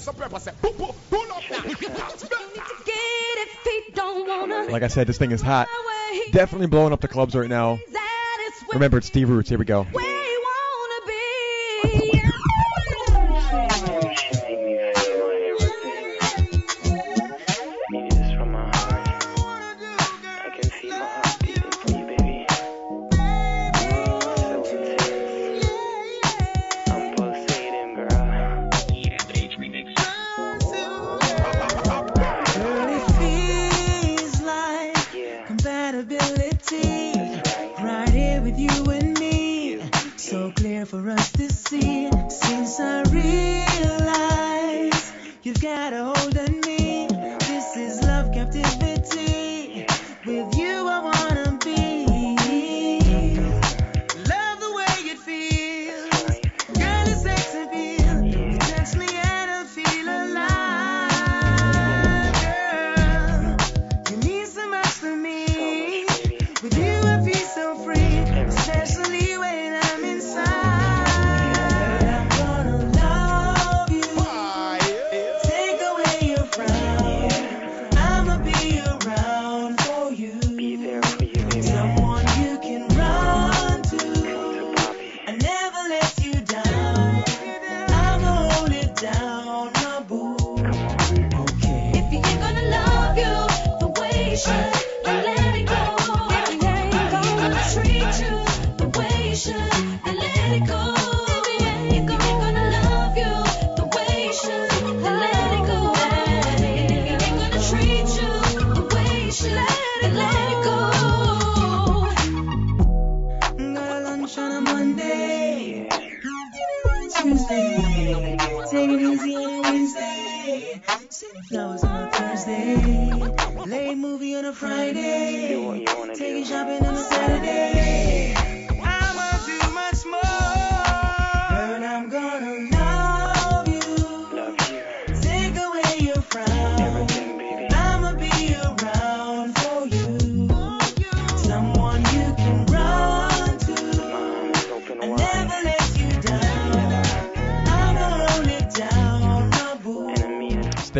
[0.00, 1.62] DJ Boom, Pepper said, pull, pull, pull up now.
[1.62, 4.70] Get it, feet don't wanna.
[4.70, 5.68] Like I said, this thing is hot.
[6.32, 7.78] Definitely blowing up the clubs right now.
[8.72, 9.48] Remember, it's Steve Roots.
[9.48, 9.84] Here we go.
[9.84, 10.09] Girl,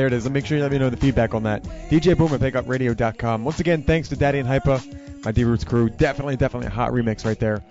[0.01, 0.25] there it is.
[0.25, 1.63] And make sure you let me know the feedback on that.
[1.91, 3.41] DJ Boom at.
[3.41, 5.91] Once again, thanks to Daddy and Hypa, my D Roots crew.
[5.91, 7.63] Definitely, definitely a hot remix right there.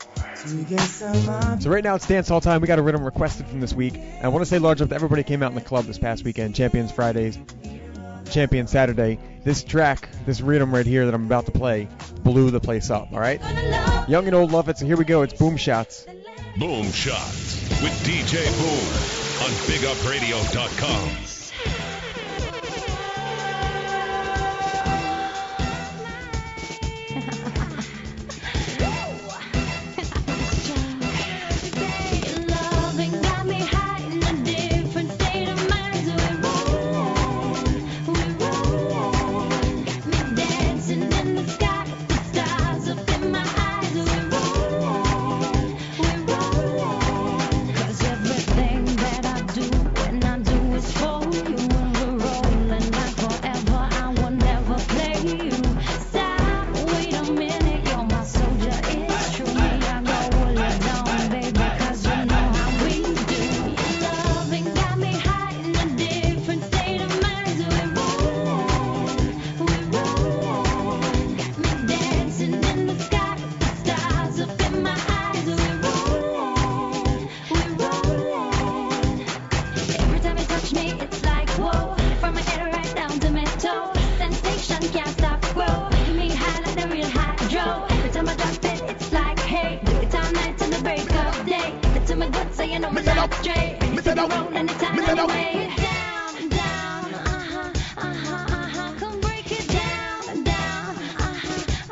[1.60, 2.62] So right now it's dance hall time.
[2.62, 3.96] We got a rhythm requested from this week.
[3.96, 5.98] And I want to say large up to everybody came out in the club this
[5.98, 6.54] past weekend.
[6.54, 7.40] Champions Fridays,
[8.30, 9.18] Champion Saturday.
[9.44, 11.88] This track, this rhythm right here that I'm about to play,
[12.22, 13.12] blew the place up.
[13.12, 13.42] All right.
[14.08, 14.78] Young and old love it.
[14.78, 15.24] So here we go.
[15.24, 16.06] It's Boom Shots.
[16.60, 21.39] Boom Shots with DJ Boom on BigUpRadio.com.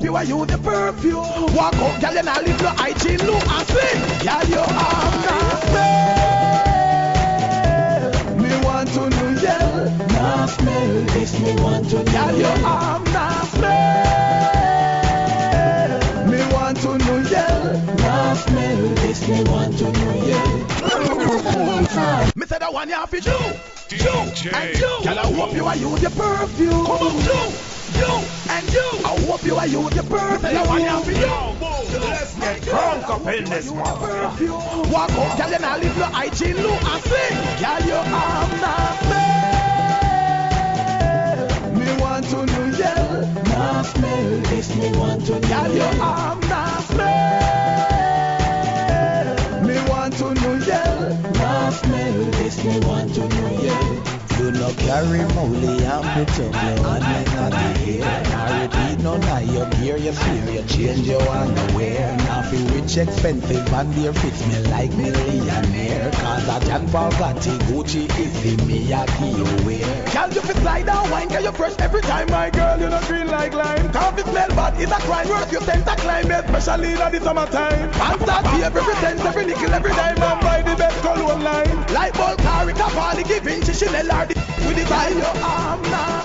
[0.00, 0.46] You you you you.
[0.46, 0.46] You
[4.48, 6.29] you are not
[10.50, 11.02] smell.
[11.14, 12.30] This me want to know.
[12.36, 14.10] You are not smell.
[16.30, 17.96] Me want to know, yeah.
[17.98, 18.94] Not smell.
[18.96, 20.66] This me want to know, yeah.
[22.36, 23.30] Me say that one you have to do.
[23.90, 24.10] You
[24.54, 24.92] and you.
[25.02, 26.84] Girl, I hope you are your perfume.
[26.86, 27.52] Come on, you.
[27.98, 28.12] You
[28.50, 28.88] and you.
[29.04, 30.32] I hope you are use your perfume.
[30.32, 31.98] Me say that one you have to do.
[32.00, 33.70] Let's get drunk up in this.
[33.70, 37.36] Walk out, girl, and I leave your hygiene look and sing.
[37.58, 39.20] Girl, you have not smell.
[39.20, 39.59] Me want
[42.30, 43.42] to know, yeah.
[43.48, 44.40] Not smell.
[44.50, 45.48] This me want to know.
[45.48, 47.26] Girl, you have not smell.
[49.66, 51.30] Me want to know, yeah.
[51.34, 52.24] Not smell.
[52.38, 53.80] This me want to know, yeah.
[54.70, 58.22] You carry molly and me tongue you and me not the hair.
[58.30, 62.16] Now repeat no lie, you gear, you fear, you change your underwear.
[62.18, 66.12] Now feel rich, expensive, and dear fits me like millionaire.
[66.12, 70.04] Cause a John Paul Gotti, Gucci is the Miyake you wear.
[70.14, 73.02] Girl, you fit slide down wine, girl, you fresh every time, my girl, you know
[73.08, 73.90] green like lime.
[73.90, 77.90] Coffee smell bad, it's a crime, worth your sense of climb, especially in the summertime.
[77.90, 81.86] Pants are tea, every pretense, every nickel, every dime, and buy the best cologne line.
[81.92, 84.06] Light bulb, car, it a party, giving she Chanel
[84.60, 86.24] or the with the tie your arm now.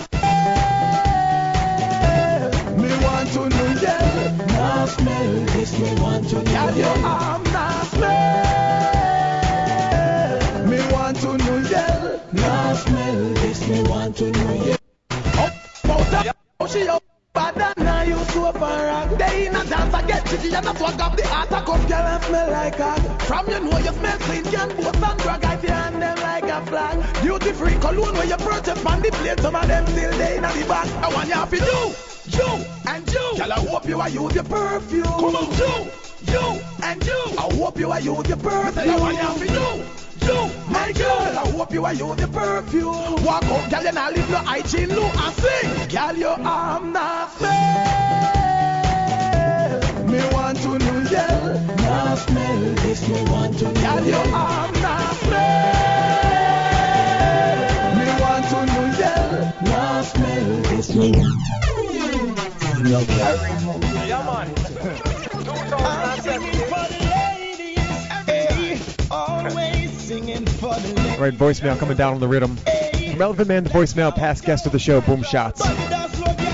[2.78, 7.44] Me want to know, yeah, now smell this, me want to know, your arm
[20.26, 21.52] dance, I get jiggy and I swag up the heart.
[21.52, 23.22] I come girl and smell like hot.
[23.23, 25.45] From you know you smell clean, can boast and brag.
[25.45, 27.23] I hand them like a flag.
[27.23, 29.39] Duty free cologne where you purchase on the plate.
[29.39, 30.88] Some of them still they in the back.
[31.03, 33.38] I want you to do, you and you.
[33.38, 35.03] Girl, I hope you are use your perfume.
[35.03, 35.91] Come on, you,
[36.31, 37.22] you and you.
[37.38, 38.89] I hope you are use your perfume.
[38.89, 39.85] I want you to do.
[40.26, 43.23] You, my girl, I hope you are use the perfume.
[43.23, 45.88] Walk out, girl, and I leave your hygiene low and sing.
[45.89, 48.44] Girl, your arm not smell.
[50.15, 51.75] Me want to know, yeah.
[51.75, 53.73] Now smell this, me want to know.
[53.73, 55.65] Girl, your arm not smell.
[57.97, 59.51] Me want to know, yeah.
[59.65, 61.69] Now smell this, me want to
[62.81, 62.89] know.
[62.89, 63.49] No carry
[64.07, 64.47] Yeah, man.
[65.83, 68.79] I'm singing for the ladies, hey,
[69.11, 71.11] always singing for the ladies.
[71.11, 72.55] All right, voicemail coming down on the rhythm.
[72.55, 75.61] From Elephant Man to voicemail, past guest of the show, Boom Shots.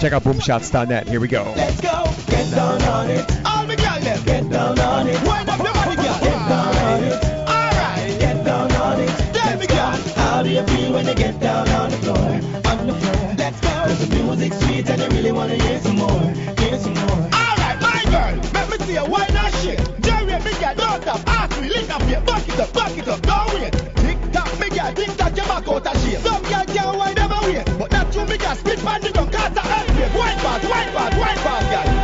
[0.01, 1.07] Check out boomshots.net.
[1.07, 1.53] Here we go.
[1.55, 2.10] Let's go.
[2.51, 3.31] Get down on it.
[3.45, 5.15] All the girls, them get down on it.
[5.23, 6.19] Wind up your body, girl.
[6.19, 7.23] Get down on it.
[7.47, 9.09] All right, get down on it.
[9.33, 9.75] Let me go.
[10.19, 12.17] How do you feel when you get down on the floor?
[12.19, 13.35] On the floor.
[13.37, 13.69] Let's go.
[13.69, 16.19] Cause the music's sweet and you really wanna hear some more.
[16.59, 17.23] Hear some more.
[17.31, 19.79] All right, my girl, let me see you wine that shit.
[20.01, 21.23] Jerry, me girl, don't stop.
[21.27, 23.71] Ask me, lick up here, buck it up, buck it up, don't wait.
[24.03, 26.19] Tick tock, me girl, tick tock, your back out of shape.
[26.19, 29.31] Some girl can't wine never wait, but that's you, me girl, split pan the ground,
[29.31, 30.19] cause I help you.
[30.19, 32.00] Wine fast, wine fast, wine fast, girl.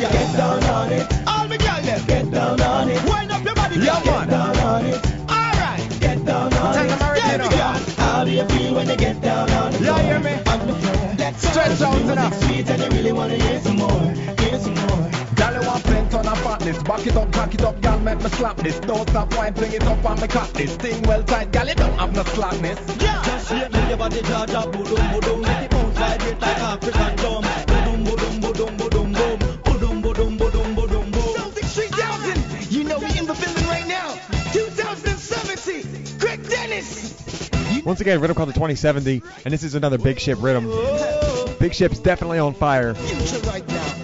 [0.00, 1.06] Get down on it.
[1.26, 2.06] All me girl, them.
[2.06, 3.04] Get down on it.
[3.04, 4.00] Wind up your body, girl.
[4.02, 5.06] Get down on it.
[5.28, 5.96] All right.
[6.00, 6.88] Get down on Tell it.
[6.88, 7.94] them already Yeah, girl.
[7.98, 11.14] How do you feel when you get down on the floor?
[11.18, 11.46] Let's.
[11.46, 12.42] Stretch out enough.
[12.44, 14.00] sweet and you really wanna hear some more.
[14.40, 15.10] Hear some more.
[15.36, 16.82] Girl, you want plenty on a fatness.
[16.82, 18.80] Back it up, cock it up, girl, make me slap this.
[18.80, 20.76] Don't stop wine, fling it up on me cock this.
[20.76, 22.78] Thing well tight, girl, you don't have no slackness.
[22.98, 23.22] Yeah.
[23.24, 25.42] Just shake me your body, jaw, jaw, boodum, boodum.
[25.42, 27.49] Make it bounce, vibrate like African drum.
[36.70, 40.70] Once again, rhythm called the 2070, and this is another Big Ship rhythm.
[41.58, 42.94] Big Ship's definitely on fire.
[42.94, 43.94] Future right now.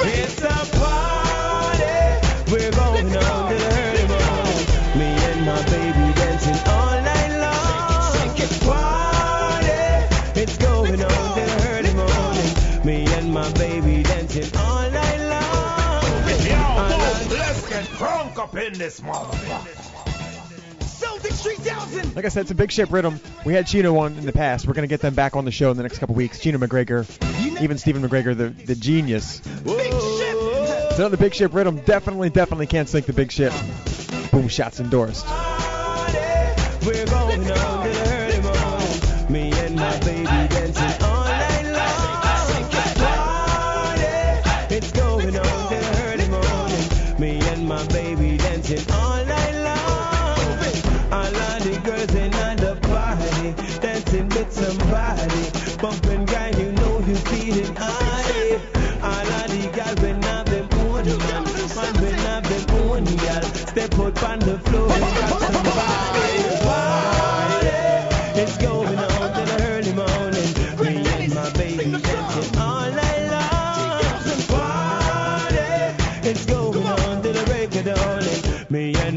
[0.00, 2.52] It's a party.
[2.52, 4.98] We're going on to the early.
[4.98, 8.36] Me and my baby dancing all night long.
[8.60, 10.40] Party.
[10.40, 12.84] It's going on to the early.
[12.84, 16.04] Me and my baby dancing all night long.
[17.30, 19.93] let's get drunk up in this motherfucker.
[21.44, 22.16] Celtic 3000.
[22.16, 23.20] Like I said, it's a Big Ship rhythm.
[23.44, 24.66] We had Chino on in the past.
[24.66, 26.40] We're going to get them back on the show in the next couple weeks.
[26.40, 27.06] Chino McGregor,
[27.60, 29.40] even Stephen McGregor, the, the genius.
[29.40, 30.92] Big ship.
[30.96, 33.52] So the Big Ship rhythm definitely, definitely can't sink the Big Ship.
[34.30, 35.26] Boom shots endorsed.
[36.86, 39.32] We're going on to the early morning.
[39.32, 41.03] Me and my baby dancing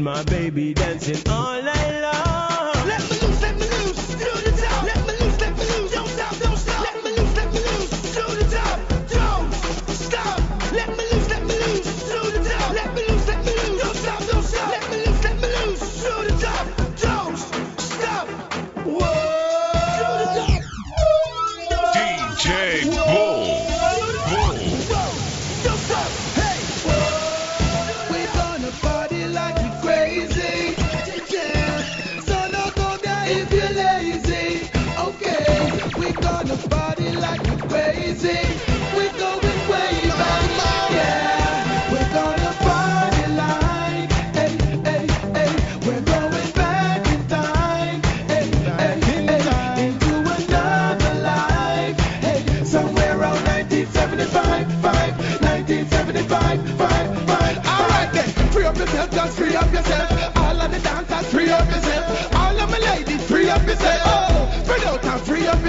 [0.02, 2.27] my baby dancing all night long.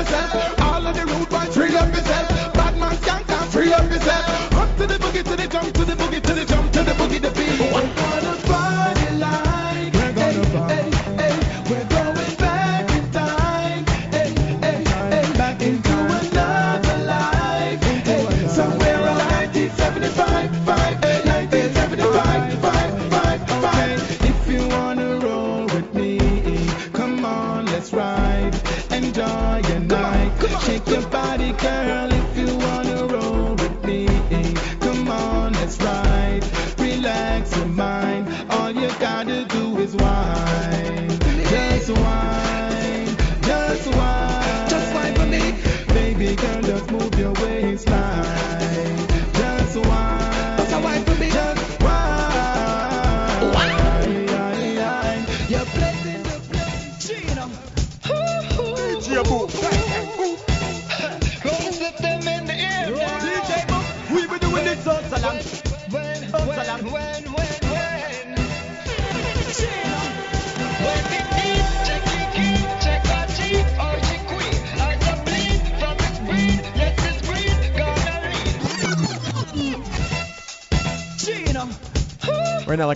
[0.09, 0.58] Santa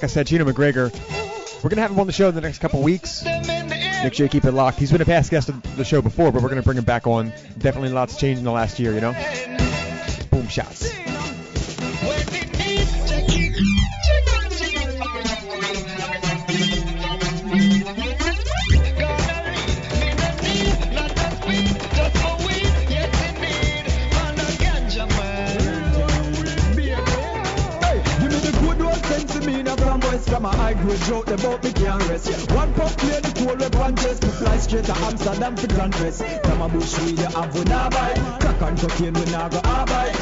[0.04, 0.92] like I said, Chino McGregor.
[1.64, 3.24] We're gonna have him on the show in the next couple weeks.
[3.24, 4.78] Make sure you keep it locked.
[4.78, 7.08] He's been a past guest of the show before, but we're gonna bring him back
[7.08, 7.32] on.
[7.58, 9.14] Definitely lots changed in the last year, you know.
[10.30, 10.83] Boom shots.
[35.44, 36.22] Amsterdam for Grand Press.
[36.48, 39.62] From a bush weed you have we nah buy, crack and cocaine we nah go
[39.62, 40.13] buy.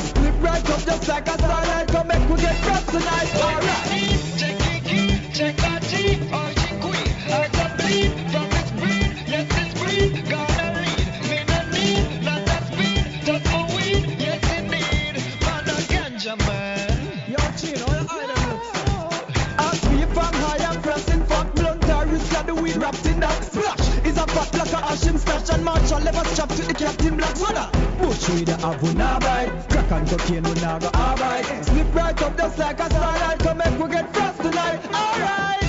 [30.01, 31.41] And cocaine we nah go buy.
[31.61, 34.81] Slip right up just like a starlight, come make we get frost tonight.
[34.93, 35.63] Alright.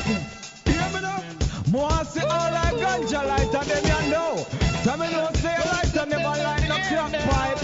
[0.64, 1.22] Hear me now?
[1.70, 4.46] More say all like ganja light and them you know.
[4.84, 7.60] Tell me no say light and never light no crack pipe,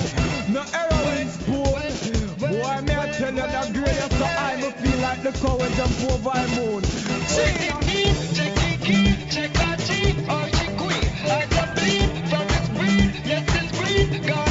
[0.48, 1.82] no heroin spoon.
[2.38, 6.00] Boy, me I tell you that grade so I me feel like the cow jump
[6.12, 6.82] over the moon.
[7.34, 9.90] Check it, check it, check out G
[10.34, 11.08] or G queen.
[11.24, 14.47] I just bleed from its breed, yes it's breed, gonna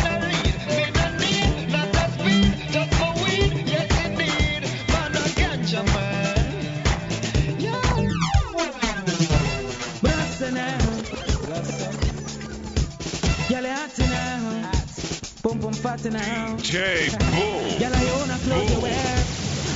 [15.88, 16.58] Boom, now.
[16.58, 17.80] J Boom.
[17.80, 19.26] Girl, I own a clothes you wear.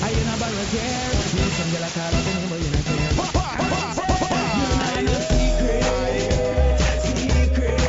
[0.04, 1.12] I in a barrel care.
[1.32, 2.26] You some girl I call up
[2.60, 3.12] you not care.
[5.00, 5.84] You know no secret,
[7.08, 7.80] secret.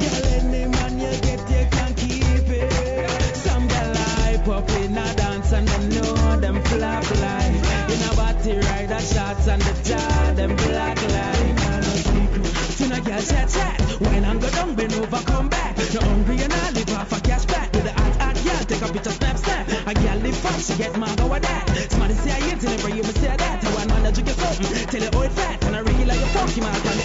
[0.00, 3.36] Girl, any man you get, you can keep it.
[3.36, 7.54] Some girl hype up in a dance and them know them flap like.
[7.90, 10.69] In a body ride a shots and the jar, them black
[20.60, 21.68] she get mad over that.
[21.90, 23.64] Somebody say I ain't, never you me say that.
[23.64, 24.24] I want man that you.
[24.24, 26.74] Tell oh, it fat, and I really like your funky man.
[26.74, 26.96] Fat.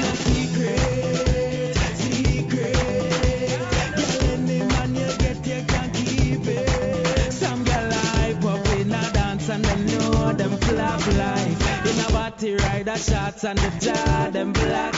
[0.00, 0.78] No secret,
[2.00, 2.74] secret.
[3.96, 7.32] Girl, any man you get, you can keep it.
[7.32, 11.60] Some girl hype up in a dance and them know them flap like.
[11.84, 14.94] In a body ride a shots and the jar, them black.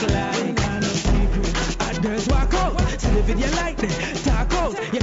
[1.81, 3.77] Hot girls walk out, see the video like.
[4.23, 4.99] Talk out, you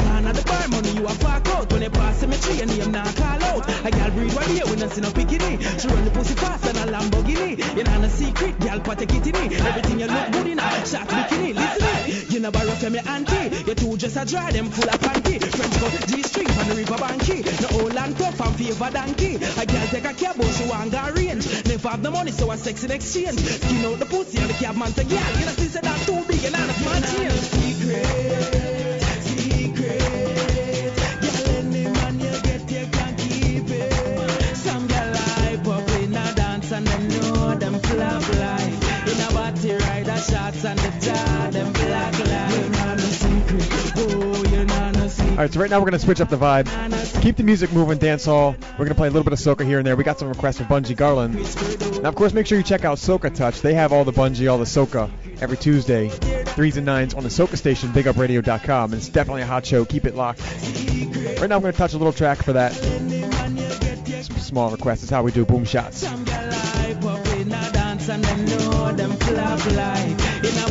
[2.25, 3.69] When they pass cemetery, and name not call out.
[3.85, 5.61] A girl breed one here, we not see no bikini.
[5.81, 7.77] She run the pussy fast and a Lamborghini.
[7.77, 9.57] You know no secret, girl put a kitty me.
[9.57, 11.53] Everything you look good in a shot bikini.
[11.53, 13.65] Listen, you never rock me auntie.
[13.69, 15.37] You two just a dry them full of panty.
[15.37, 17.45] French go G string on the river banky.
[17.61, 19.37] No old and tough and favor donkey.
[19.37, 21.45] A girl take a cab, but she want go range.
[21.69, 23.39] Never have the money, so a sex in exchange.
[23.39, 26.25] Skin out the pussy and the cab man say, girl, you know see that too
[26.25, 26.73] big and not
[27.05, 27.37] change.
[27.53, 28.54] Secret, secret.
[40.65, 42.55] A shots the jar, them black like.
[42.55, 45.31] You know no secret, oh, you know no secret.
[45.31, 47.99] All right, so right now we're gonna switch up the vibe, keep the music moving,
[47.99, 48.57] dance hall.
[48.79, 49.95] We're gonna play a little bit of soca here and there.
[49.95, 52.03] We got some requests for Bunji Garlin.
[52.03, 53.61] Now, of course, make sure you check out Soca Touch.
[53.61, 55.11] They have all the Bunji, all the soca
[55.43, 58.93] every Tuesday, threes and nines on the Soca station, BigUpRadio.com.
[58.93, 59.85] And it's definitely a hot show.
[59.85, 60.41] Keep it locked.
[60.41, 62.73] Right now, I'm gonna touch a little track for that.
[62.73, 65.03] Some small requests.
[65.03, 66.05] It's how we do boom shots.
[66.05, 70.24] hype up in a dance and them know them flap like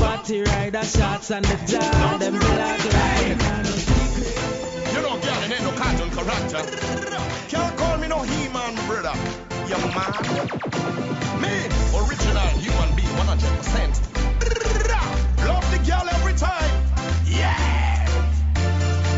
[0.04, 3.38] In a body ride shots and the jar them black like
[4.94, 6.62] You know, girl, it no cartoon character.
[7.48, 9.16] Can't call me no He-Man, brother.
[9.70, 10.12] young man.
[11.40, 15.48] Me, original human being, 100%.
[15.48, 16.84] Love the girl every time.
[17.26, 17.56] Yeah.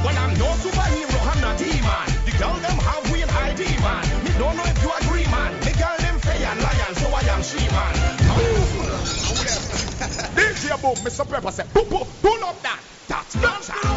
[0.03, 2.10] Well, I'm no superhero, I'm not demon.
[2.26, 3.05] The girl them have
[10.95, 11.27] Mr.
[11.27, 11.85] Pepper said, pull,
[12.43, 12.83] up that.
[13.07, 13.94] That's dancer.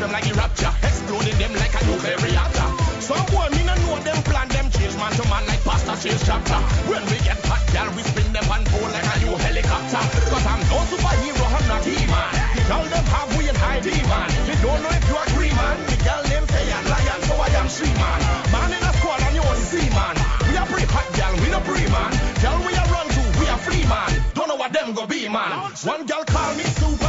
[0.00, 0.72] Them like a rapture.
[0.80, 2.68] Exploding them like a nuclear reactor.
[3.04, 6.24] Some boy, me no know them plan, them change man to man like pasta change
[6.24, 6.56] chapter.
[6.88, 10.02] When we get hot, girl, we spin them and pull like a new helicopter.
[10.32, 12.32] Cause I'm no superhero, I'm not he-man.
[12.56, 14.28] The girl them have we in ID, man.
[14.48, 15.76] Me don't know if you agree, man.
[15.84, 18.20] The girl them say and lion, so I am she, man.
[18.48, 20.16] Man in a squad and you only see, man.
[20.48, 22.12] We are pretty hot, girl, we no free, man.
[22.40, 24.10] Girl, we are run to, we are free, man.
[24.32, 25.52] Don't know what them go be, man.
[25.84, 26.99] One girl call me Superman.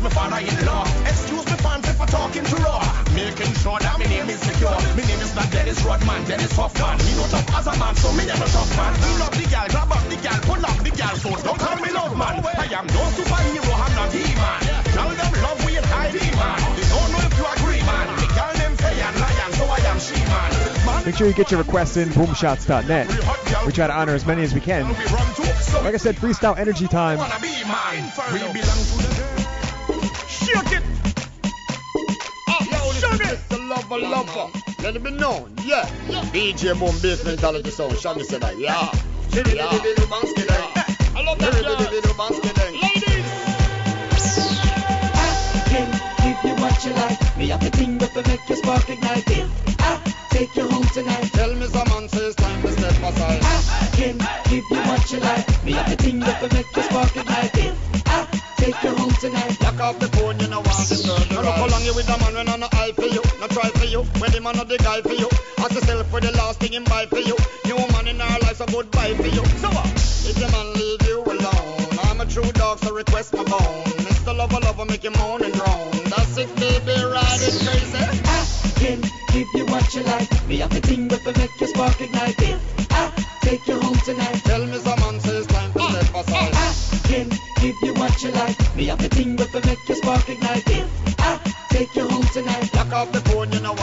[0.00, 0.84] Super is my father-in-law.
[1.04, 2.80] Excuse me, fans, if I'm talking to raw.
[3.12, 4.72] Making sure that my name is secure.
[4.72, 6.96] My name is not Dennis Rodman, Dennis Hoffman.
[7.04, 8.96] Me no tough as a man, so me never tough man.
[8.96, 12.16] The girl, grab up the girl, pull up the girl, so don't call me love
[12.16, 12.40] man.
[12.40, 14.60] I am no superhero, I'm not he-man.
[14.96, 16.08] Tell them love we in man.
[16.16, 18.06] They don't know if you agree, man.
[18.16, 20.50] The them say and lion, so I am she, man.
[20.88, 23.04] Man, Make sure you get your requests in boomshots.net.
[23.66, 24.88] We try to honor as many as we can.
[25.84, 27.20] Like I said, freestyle energy time.
[33.90, 34.02] Mr.
[34.02, 34.50] Lover Lover.
[34.82, 35.84] Let it be known, yeah.
[36.32, 37.98] DJ Boom Bassmentality Sound.
[37.98, 38.90] Shaggy said that, yeah.
[39.32, 39.66] Yeah.
[41.16, 42.80] I love that, yeah.
[42.80, 43.26] Ladies.
[45.14, 45.90] I can
[46.22, 47.36] give you what you like.
[47.36, 49.28] Me have the thing that will make your spark ignite.
[49.30, 50.00] If I
[50.30, 51.32] take you home tonight.
[51.32, 53.40] Tell me some man says time to step aside.
[53.42, 54.18] I can
[54.50, 55.64] give you what you like.
[55.64, 57.56] Me have the thing that will make your spark ignite.
[57.56, 58.26] If I
[58.56, 59.60] take you home tonight.
[59.60, 61.46] Lock off the phone, you know want this girl to No ride.
[61.46, 63.68] look how long you with a man when I no eye for you, no try
[63.70, 64.02] for you.
[64.18, 65.28] When the man the guy for you,
[65.58, 67.36] ask yourself for the last thing him buy for you.
[67.66, 69.44] You a man in our life, so goodbye for you.
[69.62, 69.86] So what?
[70.30, 73.84] If your man leave you alone, I'm a true dog, so request my bone.
[74.06, 74.36] Mr.
[74.36, 75.90] Lover, lover, make you moan and groan.
[76.12, 78.04] That's it, baby, ride it crazy.
[78.24, 78.40] I
[78.78, 79.00] can
[79.32, 80.30] give you what you like.
[80.48, 82.40] Me have the thing that will make your spark ignite.
[82.40, 84.38] If I ah, take you home tonight.
[84.44, 86.54] Tell me some man says time to step aside.
[86.54, 86.72] I
[87.08, 87.28] can
[87.60, 88.76] give you what you like.
[88.76, 90.68] Me have the thing that will make your spark ignite.
[90.68, 92.74] If I ah, take you home tonight.
[92.74, 93.29] Lock off the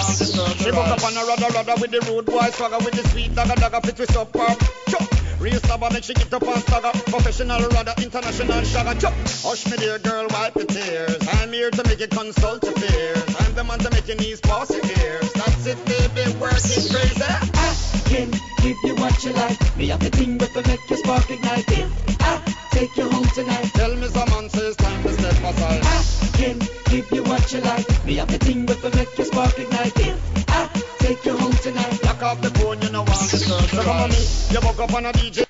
[0.08, 3.36] She woke up on a rudder rudder with the rude boy swagger with the sweet
[3.36, 4.56] dagger dagger fit twist up her.
[4.88, 5.04] Chop.
[5.40, 6.92] Real stabber make she get up and stagger.
[7.12, 9.00] Professional rudder, international shagger.
[9.00, 9.14] Chop.
[9.44, 11.20] Hush me dear girl, wipe your tears.
[11.40, 13.36] I'm here to make you consult your fears.
[13.40, 15.32] I'm the man to make your knees pass your ears.
[15.34, 17.24] That's it, baby, work it crazy.
[17.28, 18.32] I can
[18.64, 19.60] give you what you like.
[19.78, 21.68] Me have the thing that will make your spark ignite.
[21.68, 23.72] If I take you home tonight.
[23.74, 25.82] Tell me some man says time to step aside.
[25.84, 27.88] I can give you what you like.
[28.06, 29.94] Me have the thing that will make your spark ignite.
[29.98, 30.68] If I
[31.00, 32.04] take you home tonight.
[32.04, 34.22] Lock off the phone, you know want this girl to So come on me,
[34.54, 35.46] you woke up on a DJ.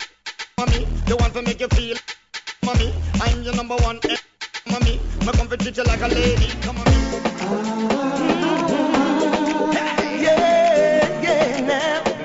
[0.60, 1.98] Mommy, you want to make you feel.
[2.66, 4.00] Mommy, I'm your number one.
[4.10, 4.18] eh,
[4.72, 6.50] Mommy, me come to treat you like a lady.
[6.66, 6.86] Come on.
[6.86, 7.00] Me.
[10.24, 12.17] Yeah, yeah, now.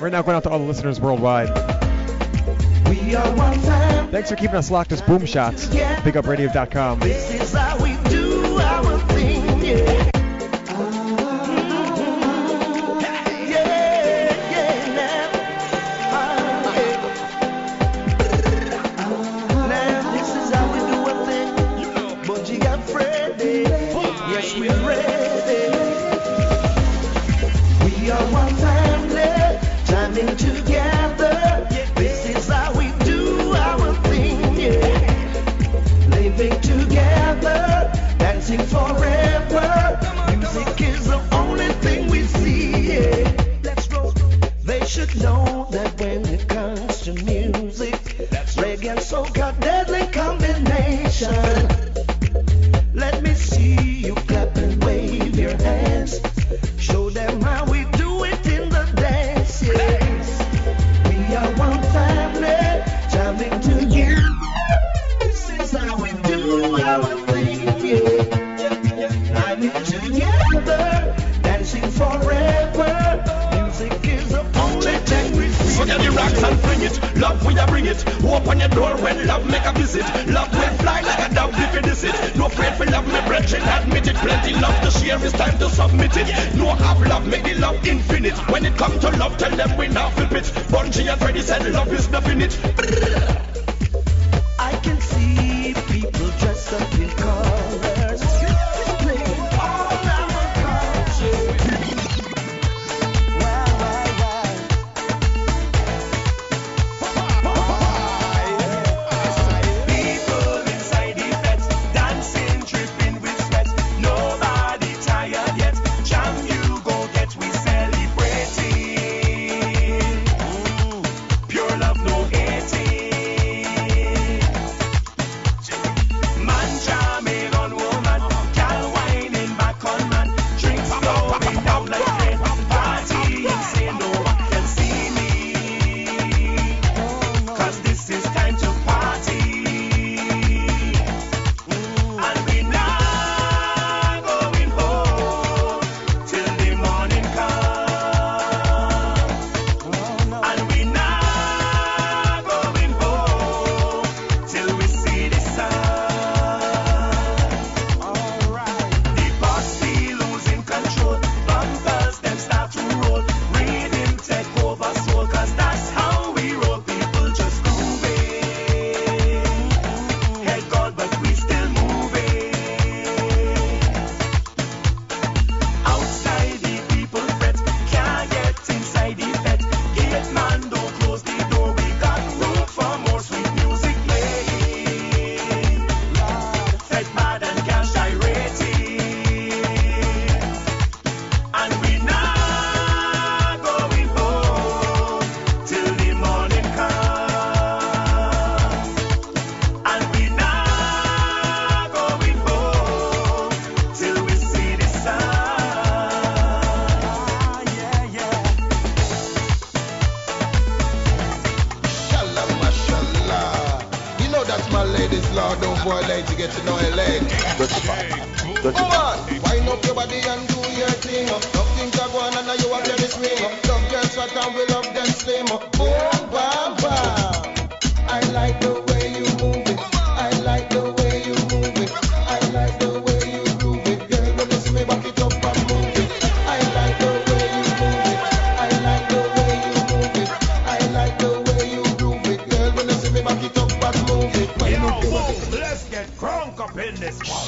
[0.00, 1.48] Right now, going out to all the listeners worldwide.
[2.88, 4.10] We are one family.
[4.12, 5.66] Thanks for keeping us locked as Boom Shots.
[5.66, 7.00] BigUpRadio.com.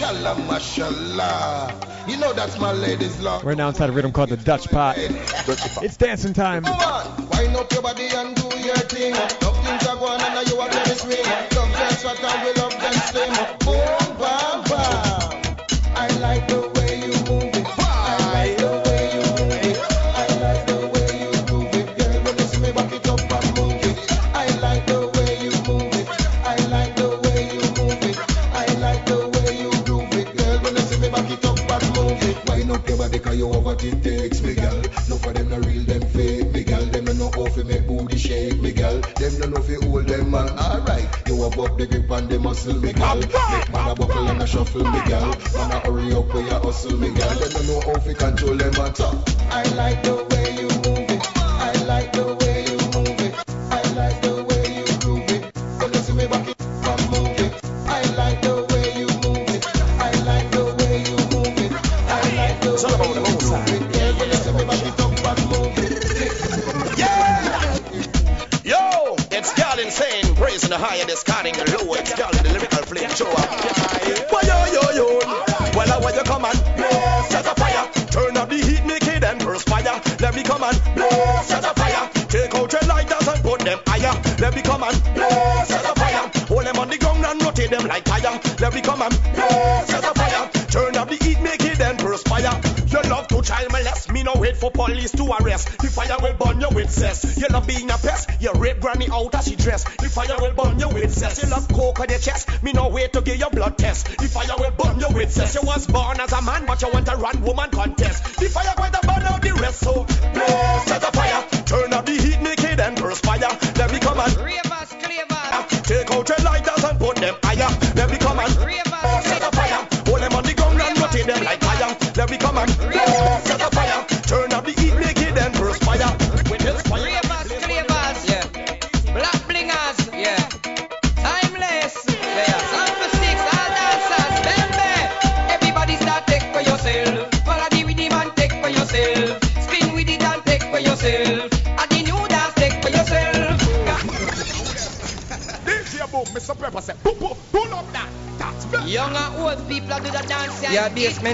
[0.02, 1.80] Mashallah, mashallah.
[2.08, 3.44] You know that's my lady's love.
[3.44, 4.96] Right now inside a rhythm called the Dutch Pot.
[4.98, 6.64] it's dancing time.
[6.64, 9.14] Come on, why not your body and do your thing?
[9.14, 11.24] Love things are going and you are getting swing.
[11.54, 12.72] Love dance what I will love.
[13.60, 15.56] Boom, bam, bam.
[15.94, 16.71] I like the
[41.64, 43.16] up the grip and the muscle, me girl.
[43.16, 45.34] Make man a buckle and a shuffle, me girl.
[45.54, 47.28] Man a hurry up, we a hustle, me girl.
[47.38, 49.10] They don't know how to control them matter.
[49.50, 50.31] I like the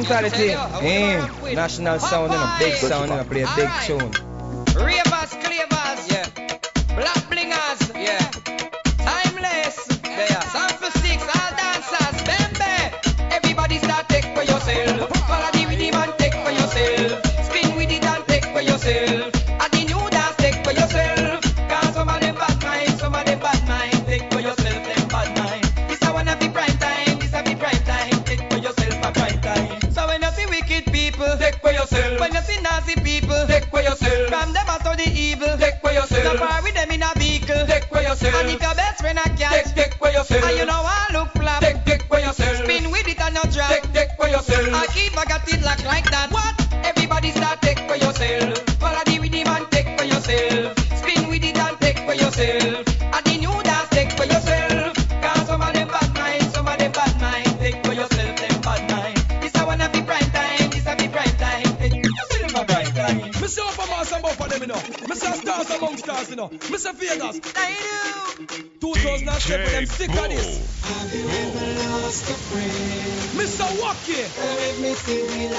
[0.09, 1.55] brutality.
[1.55, 4.28] National sound and a big sound and I play a big tune.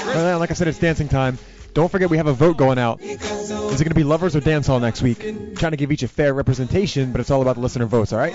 [0.06, 1.38] Right now, like I said, it's dancing time.
[1.72, 3.00] Don't forget we have a vote going out.
[3.00, 3.20] Is
[3.80, 5.24] it going to be lovers or dance hall next week?
[5.24, 8.12] I'm trying to give each a fair representation, but it's all about the listener votes,
[8.12, 8.34] all right?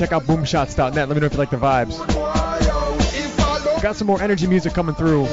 [0.00, 0.94] check out boomshots.net.
[0.94, 1.98] Let me know if you like the vibes.
[3.82, 5.26] Got some more energy music coming through.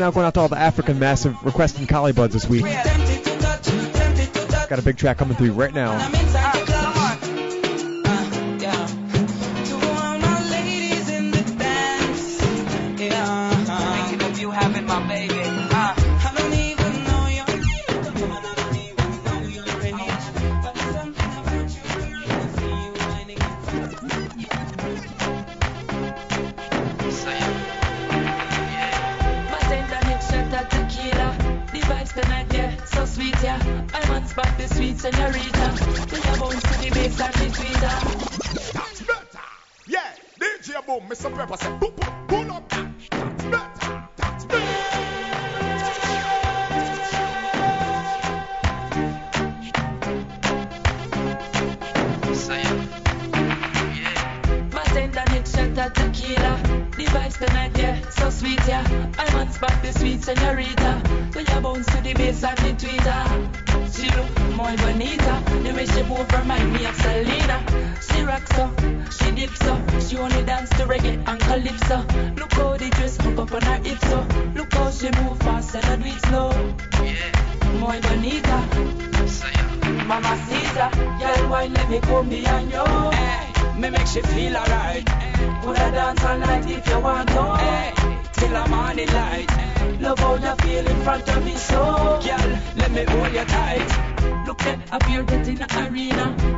[0.00, 2.62] Now going out to all the African massive requesting Collie Buddz this week.
[2.62, 2.86] Got
[4.78, 5.98] a big track coming through right now.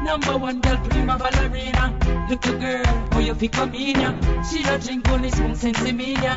[0.04, 1.94] Number one girl, prima ballerina.
[2.28, 4.12] Little girl, how you feel come in ya?
[4.42, 5.54] She don't drink only spoon
[6.22, 6.34] ya.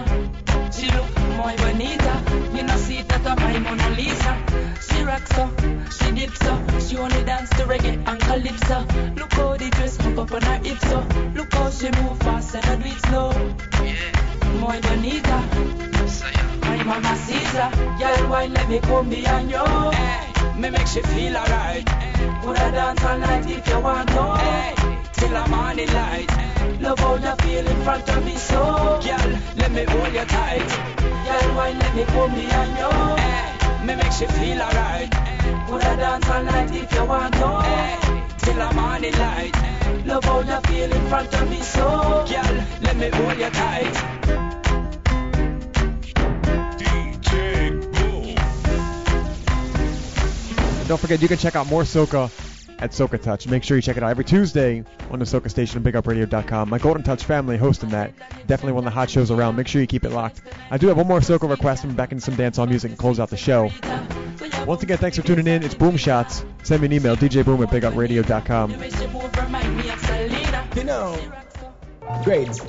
[0.72, 2.14] She look muy bonita.
[2.56, 4.34] You know see that I'm my Mona Lisa.
[4.88, 5.50] She rocks so,
[5.98, 6.54] she dips so.
[6.80, 8.86] She only dance to reggae and calypso.
[9.16, 11.00] Look how the dress hook up on her hips so.
[11.34, 13.32] Look how she move fast and I do it slow.
[14.60, 15.38] Muy bonita.
[16.62, 17.70] My mama Caesar,
[18.00, 19.58] girl, why let me come behind you?
[19.58, 22.15] Hey, me make she feel alright.
[22.46, 24.24] Would I dance all night if you want to?
[24.38, 24.76] Hey,
[25.14, 26.30] till the morning light.
[26.80, 30.70] Love how you feel in front of me, so girl, let me hold you tight.
[31.26, 32.92] Girl, why let me come behind you?
[33.18, 35.10] Hey, me make she feel alright.
[35.72, 37.48] Would I dance all night if you want to?
[37.62, 37.98] Hey,
[38.38, 39.56] till the morning light.
[40.06, 44.45] Love how you feel in front of me, so girl, let me hold you tight.
[50.86, 52.26] And don't forget, you can check out more Soca
[52.78, 53.48] at Soca Touch.
[53.48, 56.70] Make sure you check it out every Tuesday on the Soca station at BigUpRadio.com.
[56.70, 58.14] My Golden Touch family hosting that.
[58.46, 59.56] Definitely one of the hot shows around.
[59.56, 60.44] Make sure you keep it locked.
[60.70, 61.86] I do have one more Soca request.
[61.86, 63.72] I'm back into some dancehall music and close out the show.
[64.68, 65.64] Once again, thanks for tuning in.
[65.64, 66.46] It's Boom Shots.
[66.62, 68.70] Send me an email, djboom at BigUpRadio.com.
[70.78, 71.20] You know,
[72.24, 72.62] grades.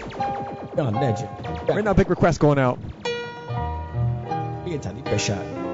[0.74, 1.68] No, legend.
[1.68, 2.78] Right now, big request going out.
[4.66, 5.66] Italy pressure.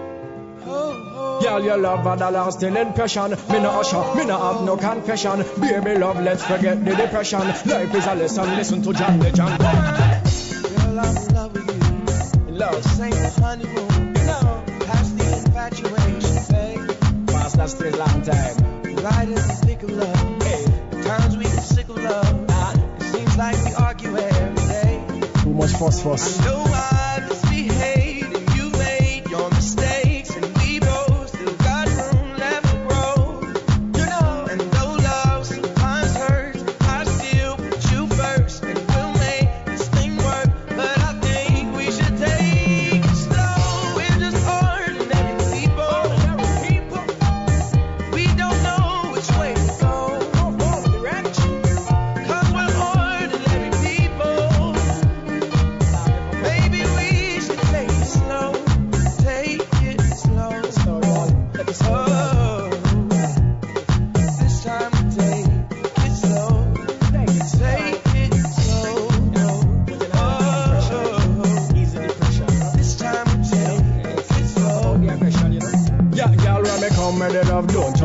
[1.41, 3.31] Girl, your love a lasting impression.
[3.31, 5.45] Me no usher, me no have no confession.
[5.61, 7.41] Baby love, let's forget the depression.
[7.41, 9.59] Life is a lesson, listen to John Legend.
[9.59, 12.49] Girl, I'm in love with you.
[12.49, 13.01] In love.
[13.01, 14.15] A honeymoon.
[14.17, 17.27] You know, Past the infatuation, babe.
[17.29, 18.57] past that still long time.
[18.97, 20.43] Right in the thick of love.
[20.43, 20.65] Hey,
[21.03, 22.45] Times we get sick of love.
[22.51, 22.73] Ah.
[22.99, 25.05] It seems like we argue every day.
[25.43, 26.41] too much fuss.
[26.41, 26.72] I know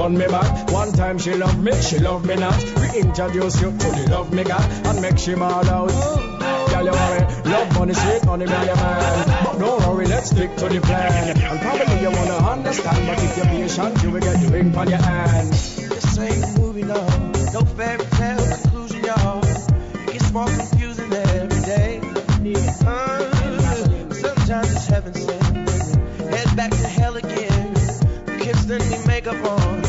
[0.08, 0.72] love me back.
[0.72, 2.64] One time she love me, she love me not.
[2.64, 5.90] We Reintroduce you to the love got and make she ball out.
[6.70, 9.44] Girl, you worry, love money, sweet money, your man.
[9.44, 11.38] But don't worry, let's stick to the plan.
[11.38, 14.90] And probably you wanna understand, but if you're patient, you will get the ring on
[14.90, 15.50] your hand.
[15.52, 17.02] This ain't movie, no.
[17.54, 19.44] No fairy tale conclusion, y'all.
[19.44, 22.00] It gets more confusing every day.
[22.86, 25.70] Uh, sometimes it's heaven sent.
[26.34, 27.74] Head back to hell again.
[28.40, 29.87] Kiss we make up on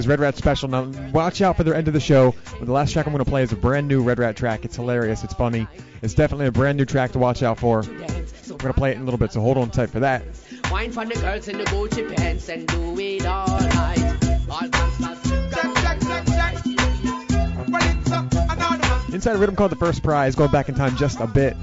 [0.00, 0.68] is Red Rat Special.
[0.68, 2.34] Now, watch out for the end of the show.
[2.60, 4.64] The last track I'm going to play is a brand new Red Rat track.
[4.64, 5.22] It's hilarious.
[5.22, 5.68] It's funny.
[6.02, 7.82] It's definitely a brand new track to watch out for.
[7.82, 10.22] We're going to play it in a little bit, so hold on tight for that.
[10.70, 13.22] Wine the girls in the Gucci pants and do it
[19.12, 21.56] Inside a rhythm called The First Prize, going back in time just a bit.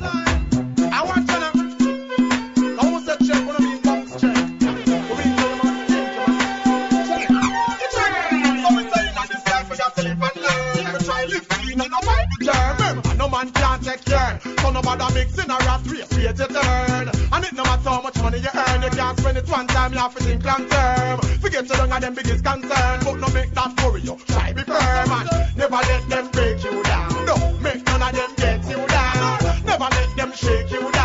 [14.68, 17.08] So no bother mixing a rat race, wait your turn.
[17.32, 19.94] And it no matter how much money you earn, you can't spend it one time,
[19.94, 21.20] you have to think long term.
[21.40, 24.18] Forget your long and them biggest concern, but no make that worry you.
[24.28, 27.26] Try be firm and never let them break you down.
[27.26, 29.40] No, make none of them get you down.
[29.64, 30.97] Never let them shake you down.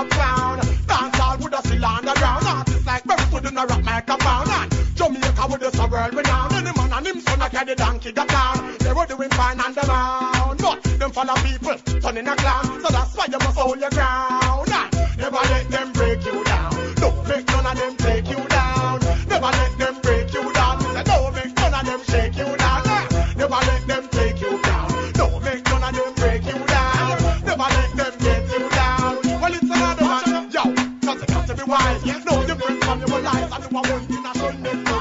[0.00, 0.60] uptown.
[0.86, 2.44] Dance all with us still on the ground.
[2.46, 4.50] Artists like Berry put in a rock microphone.
[4.58, 6.52] And Jamaica with the world renowned.
[6.52, 8.76] Any man and him son a carry donkey got down.
[8.78, 10.58] They were doing fine on the mound.
[10.58, 12.69] But them follow people, son in a clown.
[31.20, 32.00] to catch every while.
[32.24, 34.99] Know the bring from your life and you are wanting to shun them.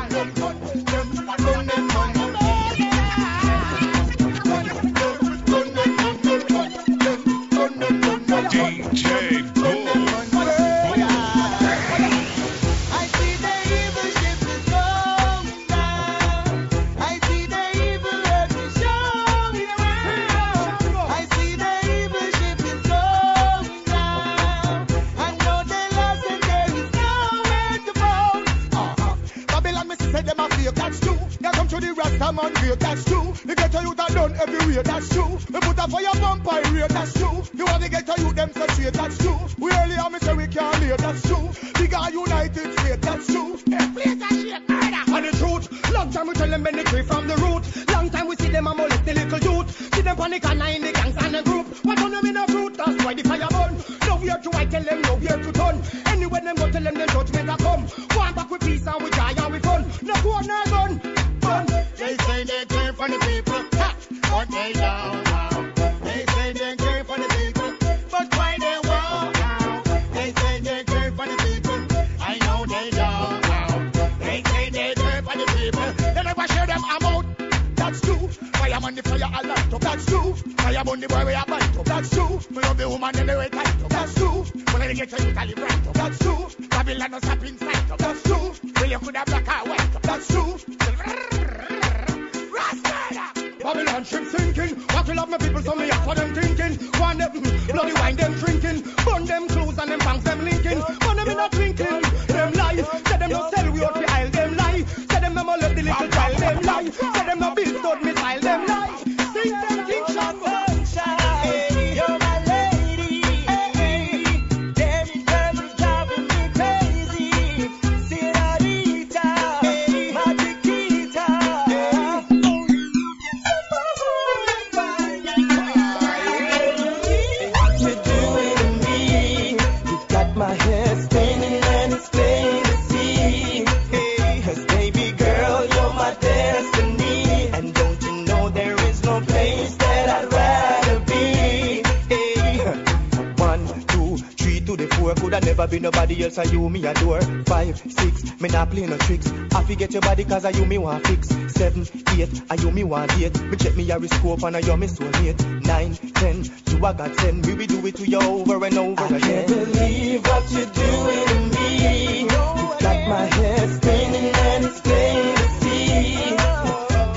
[154.09, 155.65] Me check me horoscope and I you me soulmate.
[155.65, 157.41] Nine, ten, you a got ten.
[157.41, 159.15] We will do it to you over and over again.
[159.15, 162.21] I can't believe what you're doing to me.
[162.21, 166.35] You got my head spinning and it's plain to see.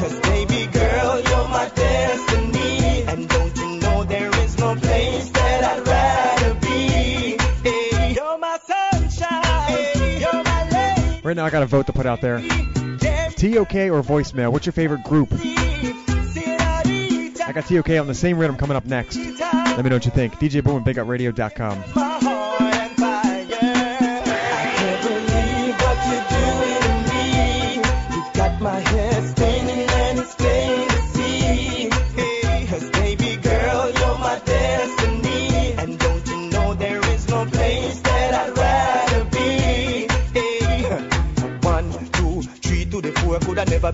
[0.00, 3.02] Cause baby girl, you're my destiny.
[3.04, 7.38] And don't you know there is no place that I'd rather be?
[7.68, 10.20] Hey, you're my sunshine.
[10.20, 11.20] You're my lady.
[11.22, 12.40] Right now, I got a vote to put out there.
[12.40, 14.52] TOK or voicemail?
[14.52, 15.32] What's your favorite group?
[17.62, 19.16] TOK on the same rhythm coming up next.
[19.16, 20.34] Let me know what you think.
[20.34, 22.11] DJ Boom BigUpRadio.com.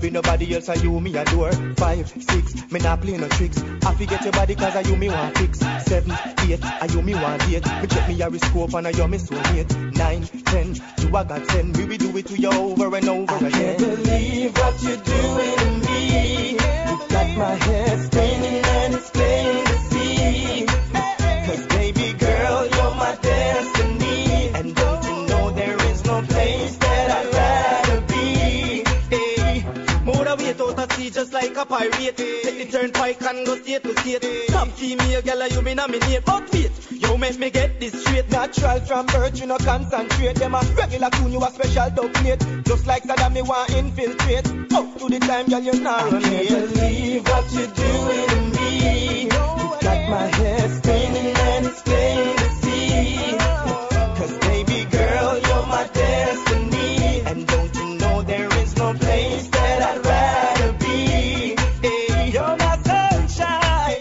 [0.08, 0.68] be nobody else.
[0.68, 1.52] I you me adore.
[1.76, 3.62] Five, six, me not play no tricks.
[3.84, 5.58] I forget your body cause I you me want fix.
[5.58, 7.66] Seven, eight, I you me want date.
[7.82, 9.96] Me check me horoscope and I you me so soulmate.
[9.96, 11.72] Nine, ten, you a got ten.
[11.72, 13.74] We do it to you over and over again.
[13.74, 16.50] I can't believe what you're doing to me.
[16.52, 18.07] You got my head
[31.78, 32.16] pirate.
[32.16, 34.48] Take the turnpike and go state to state.
[34.48, 36.24] Top female girl, you me nominate.
[36.24, 38.30] But wait, you make me get this straight.
[38.30, 40.36] Natural from birth, you no concentrate.
[40.36, 42.44] Them a regular tune, you a special dub plate.
[42.64, 44.46] Just like Saddam, me want infiltrate.
[44.72, 48.60] Up to the time, girl, you not run I can't believe what you're doing to
[48.60, 49.22] me.
[49.22, 53.36] You got my head spinning and it's plain to see.
[54.18, 56.47] Cause baby girl, you're my destiny.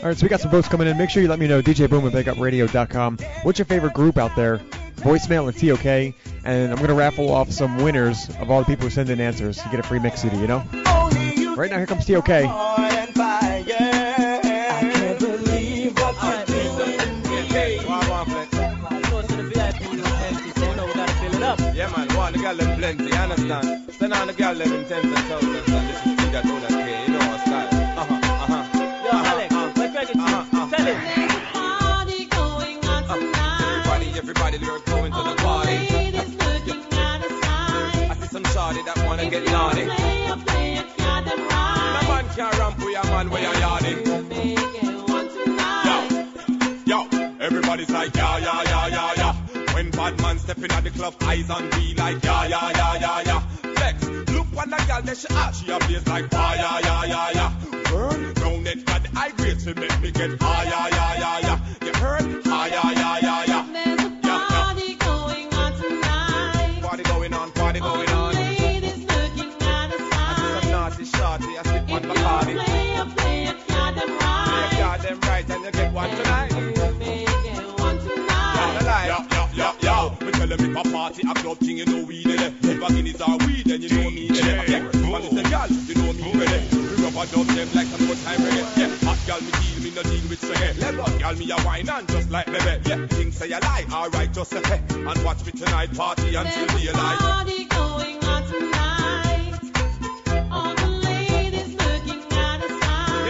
[0.08, 0.98] All right, so we got some votes coming in.
[0.98, 1.62] Make sure you let me know.
[1.62, 3.18] DJ Boom at BigUpRadio.com.
[3.44, 4.60] What's your favorite group out there?
[5.00, 6.16] Voicemail and TOK.
[6.46, 9.20] And I'm going to raffle off some winners of all the people who send in
[9.20, 9.58] answers.
[9.66, 10.64] You get a free mix CD, you know?
[11.58, 12.30] Right now, here comes TOK.
[12.30, 12.46] I
[14.88, 17.76] can't believe what you're doing to me.
[21.76, 23.94] Yeah, man, one, the girl them plenty, understand?
[23.94, 25.47] Send on the girl them in tens and thousands,
[39.32, 39.86] wanna get naughty.
[39.86, 39.96] No
[42.08, 44.06] man can ramp with a man where you're yarding.
[45.86, 46.08] Yo,
[46.86, 47.08] yo,
[47.40, 49.34] everybody's like, yeah, yeah, yeah, yeah, yeah.
[49.74, 53.22] When bad man stepping at the club, eyes on me like, yeah, yeah, yeah, yeah,
[53.26, 53.40] yeah.
[53.76, 57.06] Flex, look what the girl that she at, she a blaze like fire, yeah, yeah,
[57.06, 57.54] yeah, yeah.
[57.92, 61.40] Burn, down it, got the high grade to make me get high, yeah, yeah, yeah,
[61.40, 61.86] yeah.
[61.86, 62.46] You heard?
[62.46, 64.17] High, yeah, yeah, yeah, yeah.
[71.40, 72.54] Naughty shorty, I sip on Bacardi.
[72.66, 74.46] Play a play a card them right.
[74.48, 76.52] Play a card them right, and you get one tonight.
[79.08, 80.26] Yo, yo, yo, yo.
[80.26, 82.54] Me tell them if a party, a club thing, you know we did it.
[82.64, 84.70] If a Guinness or weed, then you know me did it.
[84.70, 86.68] Yeah, man, listen, girl, you know me ready.
[86.72, 88.78] We rub a dub them like some good time reggae.
[88.78, 90.80] Yeah, hot girl, me deal, me no deal with reggae.
[90.80, 92.82] Let up, girl, me a wine and just like baby.
[92.90, 94.82] Yeah, things say a lie, alright, just a pet.
[94.92, 97.20] And watch me tonight, party until daylight.
[97.20, 98.27] Party going on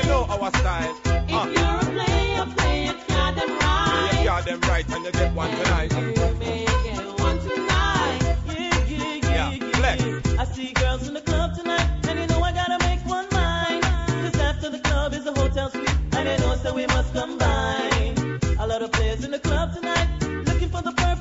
[0.07, 0.95] know our style.
[1.05, 2.97] If Uh, you're a player, play it,
[3.61, 4.13] right.
[4.19, 5.93] you got them right and you get one tonight.
[7.27, 8.21] One tonight.
[8.47, 10.03] Yeah, yeah, yeah, flex.
[10.39, 13.81] I see girls in the club tonight, and you know I gotta make one mine.
[14.23, 18.39] Cause after the club is a hotel suite, and you know so we must combine.
[18.59, 20.09] A lot of players in the club tonight,
[20.49, 21.16] looking for the perfect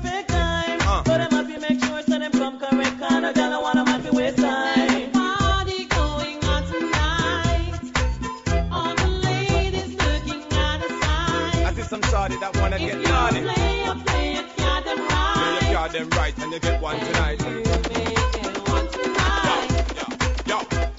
[12.01, 13.41] some shawty that wanna if get naughty.
[13.41, 15.89] Play, you play them right.
[15.91, 17.41] Them right and you get one tonight.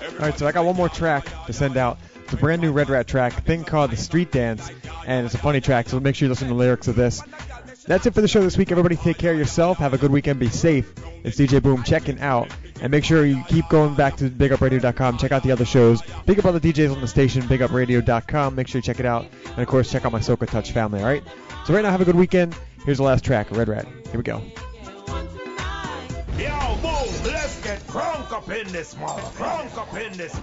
[0.02, 1.98] All right, so I got one more track to send out.
[2.24, 4.68] It's a brand new Red Rat track, thing called The Street Dance,
[5.06, 7.22] and it's a funny track, so make sure you listen to the lyrics of this.
[7.88, 8.96] That's it for the show this week, everybody.
[8.96, 9.78] Take care of yourself.
[9.78, 10.38] Have a good weekend.
[10.38, 10.92] Be safe.
[11.24, 12.54] It's DJ Boom checking out.
[12.82, 15.16] And make sure you keep going back to bigupradio.com.
[15.16, 16.02] Check out the other shows.
[16.26, 18.54] Big up all the DJs on the station, bigupradio.com.
[18.54, 19.24] Make sure you check it out.
[19.46, 21.22] And, of course, check out my Soca Touch family, all right?
[21.64, 22.54] So right now, have a good weekend.
[22.84, 23.86] Here's the last track, Red Rat.
[23.86, 24.42] Here we go.
[26.36, 28.94] Yo, boom, let's get crunk up in this.
[28.96, 30.38] Crunk up in this.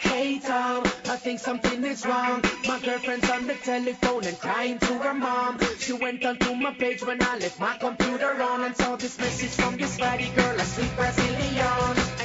[0.00, 0.82] Hey, Tom.
[1.12, 2.42] I think something is wrong.
[2.66, 5.58] My girlfriend's on the telephone and crying to her mom.
[5.78, 9.50] She went onto my page when I left my computer on and saw this message
[9.50, 12.21] from this pretty girl, a sweet Brazilian.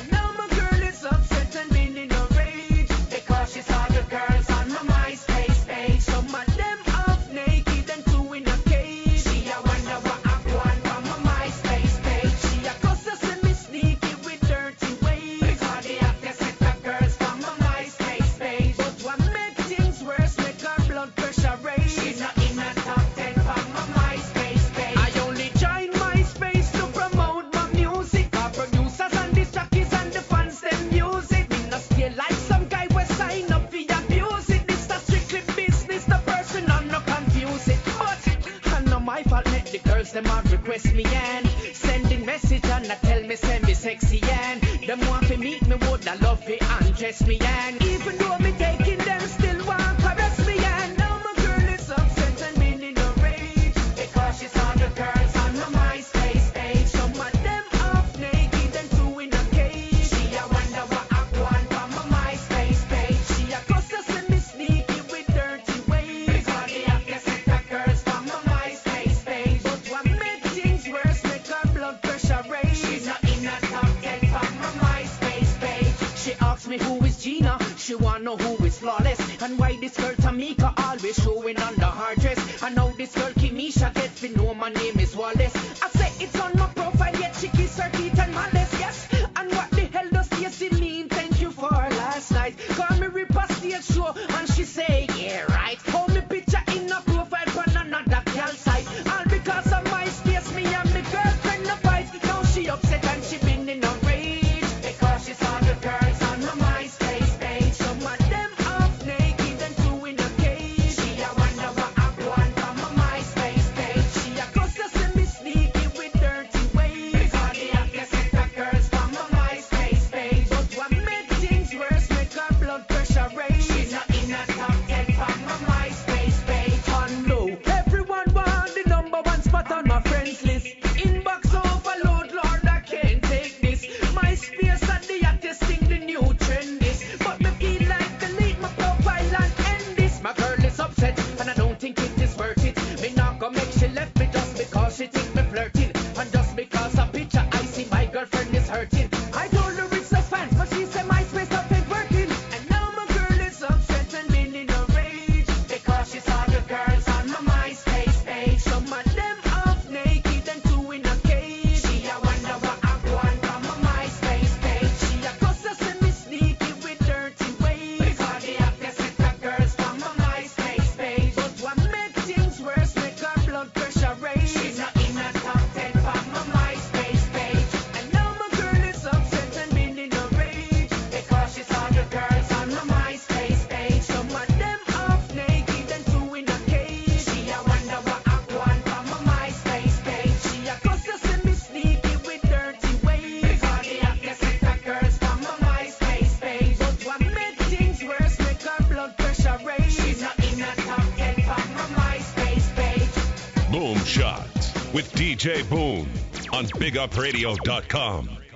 [206.58, 208.47] on bigupradio.com.